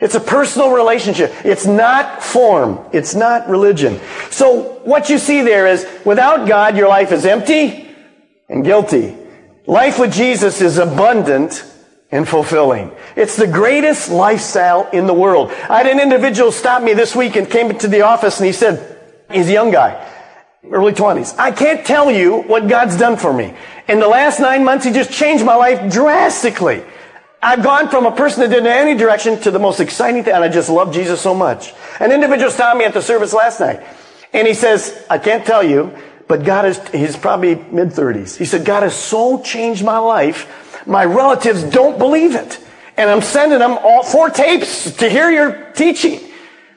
It's 0.00 0.16
a 0.16 0.20
personal 0.20 0.72
relationship. 0.72 1.32
It's 1.44 1.64
not 1.64 2.24
form. 2.24 2.80
It's 2.92 3.14
not 3.14 3.48
religion. 3.48 4.00
So 4.30 4.80
what 4.82 5.10
you 5.10 5.18
see 5.18 5.42
there 5.42 5.68
is 5.68 5.86
without 6.04 6.48
God, 6.48 6.76
your 6.76 6.88
life 6.88 7.12
is 7.12 7.24
empty 7.24 7.88
and 8.48 8.64
guilty. 8.64 9.16
Life 9.64 10.00
with 10.00 10.12
Jesus 10.12 10.60
is 10.60 10.78
abundant 10.78 11.68
and 12.12 12.28
fulfilling. 12.28 12.92
It's 13.16 13.36
the 13.36 13.46
greatest 13.46 14.10
lifestyle 14.10 14.88
in 14.92 15.06
the 15.06 15.14
world. 15.14 15.50
I 15.68 15.78
had 15.78 15.86
an 15.86 15.98
individual 15.98 16.52
stop 16.52 16.82
me 16.82 16.92
this 16.92 17.16
week 17.16 17.36
and 17.36 17.50
came 17.50 17.70
into 17.70 17.88
the 17.88 18.02
office 18.02 18.38
and 18.38 18.46
he 18.46 18.52
said, 18.52 19.00
he's 19.30 19.48
a 19.48 19.52
young 19.52 19.70
guy, 19.70 20.06
early 20.70 20.92
20s. 20.92 21.34
I 21.38 21.50
can't 21.50 21.84
tell 21.84 22.10
you 22.10 22.42
what 22.42 22.68
God's 22.68 22.98
done 22.98 23.16
for 23.16 23.32
me. 23.32 23.54
In 23.88 23.98
the 23.98 24.08
last 24.08 24.38
nine 24.38 24.62
months, 24.62 24.84
he 24.84 24.92
just 24.92 25.10
changed 25.10 25.44
my 25.44 25.54
life 25.56 25.90
drastically. 25.90 26.84
I've 27.42 27.64
gone 27.64 27.88
from 27.88 28.06
a 28.06 28.14
person 28.14 28.42
that 28.42 28.50
didn't 28.50 28.66
have 28.66 28.86
any 28.86 28.96
direction 28.96 29.40
to 29.40 29.50
the 29.50 29.58
most 29.58 29.80
exciting 29.80 30.22
thing, 30.22 30.32
and 30.32 30.44
I 30.44 30.48
just 30.48 30.70
love 30.70 30.94
Jesus 30.94 31.20
so 31.20 31.34
much. 31.34 31.74
An 31.98 32.12
individual 32.12 32.52
stopped 32.52 32.78
me 32.78 32.84
at 32.84 32.94
the 32.94 33.02
service 33.02 33.32
last 33.32 33.58
night, 33.58 33.82
and 34.32 34.46
he 34.46 34.54
says, 34.54 35.04
I 35.10 35.18
can't 35.18 35.44
tell 35.44 35.64
you, 35.64 35.92
but 36.28 36.44
God 36.44 36.66
is, 36.66 36.78
he's 36.90 37.16
probably 37.16 37.56
mid 37.56 37.88
30s. 37.88 38.36
He 38.36 38.44
said, 38.44 38.64
God 38.64 38.84
has 38.84 38.94
so 38.94 39.42
changed 39.42 39.84
my 39.84 39.98
life, 39.98 40.46
my 40.86 41.04
relatives 41.04 41.64
don't 41.64 41.98
believe 41.98 42.34
it. 42.34 42.58
And 42.96 43.08
I'm 43.08 43.22
sending 43.22 43.58
them 43.58 43.78
all 43.82 44.02
four 44.02 44.30
tapes 44.30 44.96
to 44.96 45.08
hear 45.08 45.30
your 45.30 45.70
teaching. 45.72 46.20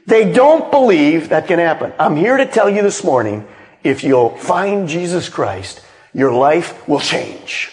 They 0.06 0.32
don't 0.32 0.72
believe 0.72 1.30
that 1.30 1.48
can 1.48 1.60
happen. 1.60 1.94
I'm 2.00 2.16
here 2.16 2.38
to 2.38 2.46
tell 2.46 2.70
you 2.70 2.82
this 2.82 3.04
morning, 3.04 3.48
if 3.84 4.04
you'll 4.04 4.38
find 4.38 4.88
Jesus 4.88 5.30
Christ, 5.30 5.82
your 6.14 6.32
life 6.32 6.88
will 6.88 7.00
change 7.00 7.72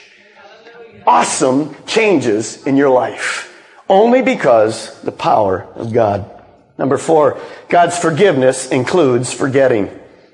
awesome 1.06 1.74
changes 1.86 2.66
in 2.66 2.76
your 2.76 2.90
life. 2.90 3.48
Only 3.88 4.22
because 4.22 5.00
the 5.02 5.12
power 5.12 5.66
of 5.74 5.92
God. 5.92 6.28
Number 6.78 6.96
four, 6.96 7.40
God's 7.68 7.98
forgiveness 7.98 8.70
includes 8.70 9.32
forgetting. 9.32 9.90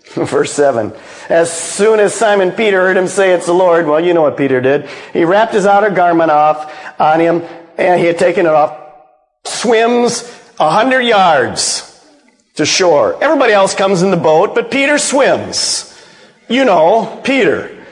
Verse 0.15 0.53
7. 0.53 0.93
As 1.29 1.53
soon 1.53 2.01
as 2.01 2.15
Simon 2.15 2.53
Peter 2.53 2.79
heard 2.79 2.97
him 2.97 3.09
say 3.09 3.33
it's 3.33 3.47
the 3.47 3.53
Lord, 3.53 3.87
well, 3.87 4.01
you 4.01 4.15
know 4.15 4.23
what 4.23 4.37
Peter 4.37 4.61
did. 4.61 4.89
He 5.13 5.25
wrapped 5.25 5.53
his 5.53 5.67
outer 5.67 5.91
garment 5.91 6.31
off 6.31 6.75
on 6.99 7.21
him, 7.21 7.43
and 7.77 8.01
he 8.01 8.07
had 8.07 8.19
taken 8.19 8.47
it 8.47 8.53
off, 8.53 8.79
swims 9.45 10.23
a 10.59 10.71
hundred 10.71 11.03
yards 11.03 11.85
to 12.55 12.65
shore. 12.65 13.23
Everybody 13.23 13.53
else 13.53 13.75
comes 13.75 14.03
in 14.03 14.11
the 14.11 14.17
boat, 14.17 14.55
but 14.55 14.71
Peter 14.71 14.99
swims. 14.99 15.85
You 16.49 16.65
know, 16.65 17.21
Peter. 17.23 17.85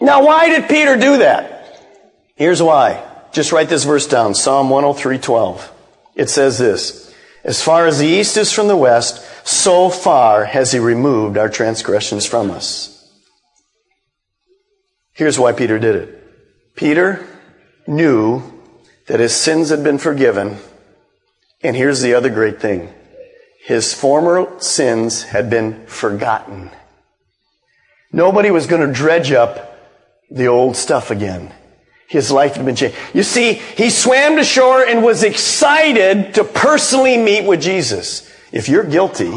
Now, 0.00 0.24
why 0.24 0.48
did 0.48 0.68
Peter 0.68 0.96
do 0.96 1.18
that? 1.18 1.60
Here's 2.36 2.62
why. 2.62 3.04
Just 3.32 3.52
write 3.52 3.68
this 3.68 3.84
verse 3.84 4.06
down. 4.06 4.34
Psalm 4.34 4.70
103:12. 4.70 5.68
It 6.14 6.30
says 6.30 6.58
this, 6.58 7.09
as 7.42 7.62
far 7.62 7.86
as 7.86 7.98
the 7.98 8.06
east 8.06 8.36
is 8.36 8.52
from 8.52 8.68
the 8.68 8.76
west, 8.76 9.24
so 9.46 9.88
far 9.88 10.44
has 10.44 10.72
he 10.72 10.78
removed 10.78 11.38
our 11.38 11.48
transgressions 11.48 12.26
from 12.26 12.50
us. 12.50 12.96
Here's 15.12 15.38
why 15.38 15.52
Peter 15.52 15.78
did 15.78 15.96
it. 15.96 16.76
Peter 16.76 17.26
knew 17.86 18.42
that 19.06 19.20
his 19.20 19.34
sins 19.34 19.70
had 19.70 19.82
been 19.82 19.98
forgiven. 19.98 20.58
And 21.62 21.76
here's 21.76 22.00
the 22.00 22.14
other 22.14 22.30
great 22.30 22.60
thing. 22.60 22.92
His 23.64 23.92
former 23.92 24.58
sins 24.60 25.24
had 25.24 25.50
been 25.50 25.86
forgotten. 25.86 26.70
Nobody 28.12 28.50
was 28.50 28.66
going 28.66 28.86
to 28.86 28.92
dredge 28.92 29.32
up 29.32 29.78
the 30.30 30.46
old 30.46 30.76
stuff 30.76 31.10
again. 31.10 31.52
His 32.10 32.32
life 32.32 32.56
had 32.56 32.66
been 32.66 32.74
changed. 32.74 32.96
You 33.14 33.22
see, 33.22 33.52
he 33.52 33.88
swam 33.88 34.34
to 34.34 34.42
shore 34.42 34.82
and 34.82 35.04
was 35.04 35.22
excited 35.22 36.34
to 36.34 36.42
personally 36.42 37.16
meet 37.16 37.46
with 37.46 37.62
Jesus. 37.62 38.28
If 38.50 38.68
you're 38.68 38.82
guilty, 38.82 39.32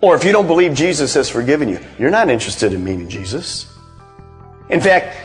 or 0.00 0.14
if 0.14 0.22
you 0.22 0.30
don't 0.30 0.46
believe 0.46 0.74
Jesus 0.74 1.12
has 1.14 1.28
forgiven 1.28 1.68
you, 1.68 1.80
you're 1.98 2.12
not 2.12 2.30
interested 2.30 2.72
in 2.72 2.84
meeting 2.84 3.08
Jesus. 3.08 3.66
In 4.70 4.80
fact, 4.80 5.16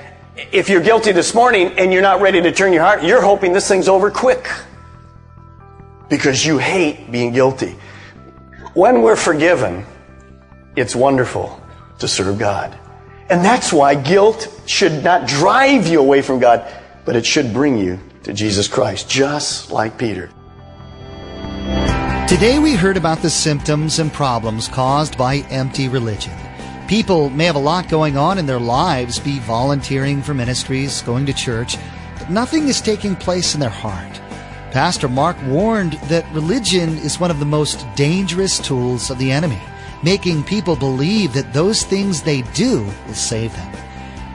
if 0.51 0.67
you're 0.67 0.81
guilty 0.81 1.11
this 1.11 1.35
morning 1.35 1.77
and 1.77 1.93
you're 1.93 2.01
not 2.01 2.21
ready 2.21 2.41
to 2.41 2.51
turn 2.51 2.73
your 2.73 2.81
heart, 2.81 3.03
you're 3.03 3.21
hoping 3.21 3.53
this 3.53 3.67
thing's 3.67 3.87
over 3.87 4.09
quick. 4.09 4.49
Because 6.09 6.43
you 6.43 6.57
hate 6.57 7.11
being 7.11 7.33
guilty. 7.33 7.75
When 8.73 9.03
we're 9.03 9.15
forgiven, 9.15 9.85
it's 10.75 10.95
wonderful 10.95 11.61
to 11.99 12.07
serve 12.07 12.39
God. 12.39 12.75
And 13.29 13.45
that's 13.45 13.71
why 13.71 13.93
guilt 13.93 14.61
should 14.65 15.03
not 15.03 15.27
drive 15.27 15.85
you 15.85 15.99
away 15.99 16.23
from 16.23 16.39
God, 16.39 16.65
but 17.05 17.15
it 17.15 17.25
should 17.25 17.53
bring 17.53 17.77
you 17.77 17.99
to 18.23 18.33
Jesus 18.33 18.67
Christ, 18.67 19.07
just 19.07 19.71
like 19.71 19.99
Peter. 19.99 20.31
Today 22.27 22.57
we 22.57 22.73
heard 22.73 22.97
about 22.97 23.21
the 23.21 23.29
symptoms 23.29 23.99
and 23.99 24.11
problems 24.11 24.67
caused 24.67 25.15
by 25.15 25.37
empty 25.49 25.87
religion. 25.87 26.33
People 26.87 27.29
may 27.29 27.45
have 27.45 27.55
a 27.55 27.59
lot 27.59 27.87
going 27.87 28.17
on 28.17 28.39
in 28.39 28.47
their 28.47 28.59
lives, 28.59 29.19
be 29.19 29.37
volunteering 29.39 30.23
for 30.23 30.33
ministries, 30.33 31.03
going 31.03 31.27
to 31.27 31.33
church, 31.33 31.77
but 32.17 32.31
nothing 32.31 32.67
is 32.67 32.81
taking 32.81 33.15
place 33.15 33.53
in 33.53 33.59
their 33.59 33.69
heart. 33.69 34.15
Pastor 34.71 35.07
Mark 35.07 35.37
warned 35.45 35.93
that 36.09 36.31
religion 36.33 36.97
is 36.99 37.19
one 37.19 37.29
of 37.29 37.39
the 37.39 37.45
most 37.45 37.85
dangerous 37.95 38.57
tools 38.57 39.11
of 39.11 39.19
the 39.19 39.31
enemy 39.31 39.61
making 40.03 40.43
people 40.43 40.75
believe 40.75 41.33
that 41.33 41.53
those 41.53 41.83
things 41.83 42.21
they 42.21 42.41
do 42.53 42.83
will 43.07 43.13
save 43.13 43.53
them. 43.53 43.71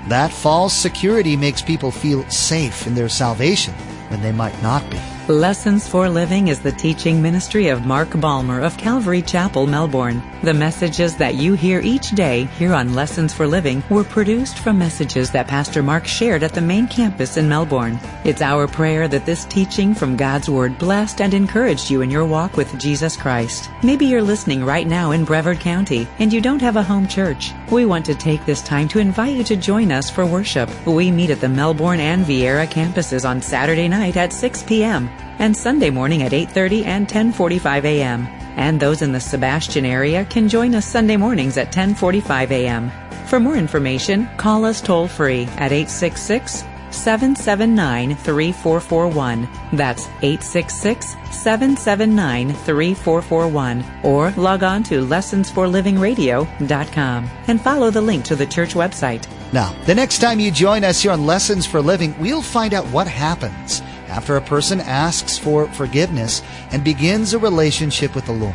That 0.08 0.32
false 0.32 0.74
security 0.74 1.36
makes 1.36 1.62
people 1.62 1.90
feel 1.90 2.28
safe 2.28 2.86
in 2.86 2.94
their 2.94 3.08
salvation 3.08 3.74
when 4.08 4.20
they 4.20 4.32
might 4.32 4.60
not 4.62 4.88
be. 4.90 5.00
Lessons 5.28 5.88
for 5.88 6.06
Living 6.06 6.48
is 6.48 6.60
the 6.60 6.70
teaching 6.70 7.22
ministry 7.22 7.68
of 7.68 7.86
Mark 7.86 8.10
Balmer 8.20 8.60
of 8.60 8.76
Calvary 8.76 9.22
Chapel, 9.22 9.66
Melbourne. 9.66 10.22
The 10.42 10.52
messages 10.52 11.16
that 11.16 11.36
you 11.36 11.54
hear 11.54 11.80
each 11.80 12.10
day 12.10 12.44
here 12.58 12.74
on 12.74 12.92
Lessons 12.92 13.32
for 13.32 13.46
Living 13.46 13.82
were 13.88 14.04
produced 14.04 14.58
from 14.58 14.78
messages 14.78 15.30
that 15.30 15.48
Pastor 15.48 15.82
Mark 15.82 16.06
shared 16.06 16.42
at 16.42 16.52
the 16.52 16.60
main 16.60 16.86
campus 16.86 17.38
in 17.38 17.48
Melbourne. 17.48 17.98
It's 18.24 18.42
our 18.42 18.68
prayer 18.68 19.08
that 19.08 19.24
this 19.24 19.46
teaching 19.46 19.94
from 19.94 20.14
God's 20.14 20.50
Word 20.50 20.78
blessed 20.78 21.22
and 21.22 21.32
encouraged 21.32 21.88
you 21.88 22.02
in 22.02 22.10
your 22.10 22.26
walk 22.26 22.58
with 22.58 22.78
Jesus 22.78 23.16
Christ. 23.16 23.70
Maybe 23.82 24.04
you're 24.04 24.20
listening 24.20 24.62
right 24.62 24.86
now 24.86 25.12
in 25.12 25.24
Brevard 25.24 25.58
County 25.58 26.06
and 26.18 26.34
you 26.34 26.42
don't 26.42 26.60
have 26.60 26.76
a 26.76 26.82
home 26.82 27.08
church. 27.08 27.52
We 27.70 27.86
want 27.86 28.04
to 28.06 28.14
take 28.14 28.44
this 28.44 28.60
time 28.60 28.88
to 28.88 28.98
invite 28.98 29.36
you 29.36 29.44
to 29.44 29.56
join 29.56 29.90
us 29.90 30.10
for 30.10 30.26
worship. 30.26 30.68
We 30.86 31.10
meet 31.10 31.30
at 31.30 31.40
the 31.40 31.48
Melbourne 31.48 32.00
and 32.00 32.26
Viera 32.26 32.66
campuses 32.66 33.26
on 33.26 33.40
Saturday 33.40 33.88
night 33.88 34.18
at 34.18 34.30
6 34.30 34.64
p.m 34.64 35.13
and 35.38 35.56
Sunday 35.56 35.90
morning 35.90 36.22
at 36.22 36.32
8:30 36.32 36.84
and 36.84 37.08
10:45 37.08 37.84
a.m. 37.84 38.26
And 38.56 38.78
those 38.78 39.02
in 39.02 39.12
the 39.12 39.20
Sebastian 39.20 39.84
area 39.84 40.24
can 40.24 40.48
join 40.48 40.74
us 40.74 40.86
Sunday 40.86 41.16
mornings 41.16 41.56
at 41.56 41.72
10:45 41.72 42.50
a.m. 42.50 42.92
For 43.26 43.40
more 43.40 43.56
information, 43.56 44.28
call 44.36 44.64
us 44.64 44.80
toll 44.80 45.08
free 45.08 45.44
at 45.56 45.72
866 45.72 46.64
779 46.94 48.14
3441. 48.16 49.48
That's 49.72 50.06
866 50.22 51.16
779 51.30 52.52
3441. 52.52 53.84
Or 54.02 54.32
log 54.36 54.62
on 54.62 54.82
to 54.84 55.04
lessonsforlivingradio.com 55.04 57.30
and 57.48 57.60
follow 57.60 57.90
the 57.90 58.00
link 58.00 58.24
to 58.26 58.36
the 58.36 58.46
church 58.46 58.74
website. 58.74 59.26
Now, 59.52 59.74
the 59.84 59.94
next 59.94 60.18
time 60.18 60.40
you 60.40 60.50
join 60.50 60.82
us 60.84 61.02
here 61.02 61.12
on 61.12 61.26
Lessons 61.26 61.66
for 61.66 61.80
Living, 61.80 62.14
we'll 62.18 62.42
find 62.42 62.74
out 62.74 62.84
what 62.86 63.06
happens 63.06 63.82
after 64.14 64.36
a 64.36 64.40
person 64.40 64.80
asks 64.80 65.36
for 65.36 65.66
forgiveness 65.72 66.40
and 66.70 66.84
begins 66.84 67.34
a 67.34 67.38
relationship 67.38 68.14
with 68.14 68.26
the 68.26 68.32
Lord. 68.32 68.54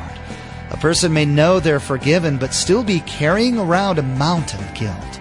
A 0.72 0.78
person 0.78 1.12
may 1.12 1.26
know 1.26 1.60
they're 1.60 1.82
forgiven 1.82 2.38
but 2.38 2.54
still 2.54 2.84
be 2.84 3.02
carrying 3.02 3.60
around 3.60 4.00
a 4.00 4.04
mountain 4.04 4.64
of 4.64 4.74
guilt. 4.74 5.20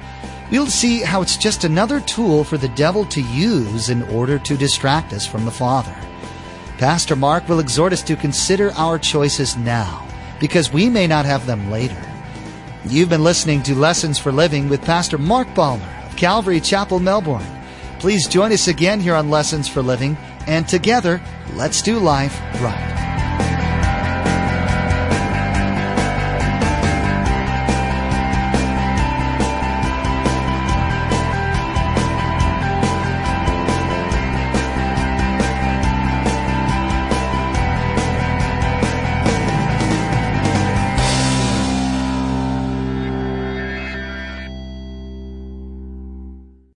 We'll 0.51 0.68
see 0.68 1.01
how 1.01 1.22
it's 1.22 1.37
just 1.37 1.64
another 1.64 2.01
tool 2.01 2.44
for 2.44 2.57
the 2.57 2.68
devil 2.68 3.05
to 3.07 3.20
use 3.20 3.90
in 3.90 4.03
order 4.05 4.38
to 4.38 4.57
distract 4.57 5.12
us 5.12 5.27
from 5.27 5.44
the 5.44 5.51
Father. 5.51 5.94
Pastor 6.79 7.16
Mark 7.16 7.48
will 7.48 7.59
exhort 7.59 7.92
us 7.92 8.03
to 8.05 8.14
consider 8.14 8.70
our 8.77 8.98
choices 8.98 9.57
now 9.57 10.07
because 10.38 10.72
we 10.72 10.88
may 10.88 11.09
not 11.09 11.24
have 11.24 11.46
them 11.46 11.70
later. 11.70 12.01
You've 12.87 13.09
been 13.09 13.24
listening 13.24 13.64
to 13.64 13.74
Lessons 13.74 14.18
for 14.18 14.31
Living 14.31 14.68
with 14.68 14.83
Pastor 14.83 15.18
Mark 15.18 15.53
Balmer 15.55 16.05
of 16.07 16.16
Calvary 16.16 16.61
Chapel, 16.61 17.01
Melbourne. 17.01 17.44
Please 17.98 18.29
join 18.29 18.53
us 18.53 18.68
again 18.68 19.01
here 19.01 19.16
on 19.16 19.29
Lessons 19.29 19.66
for 19.66 19.83
Living, 19.83 20.16
and 20.48 20.66
together, 20.66 21.20
let's 21.54 21.82
do 21.82 21.98
life 21.98 22.40
right. 22.61 23.08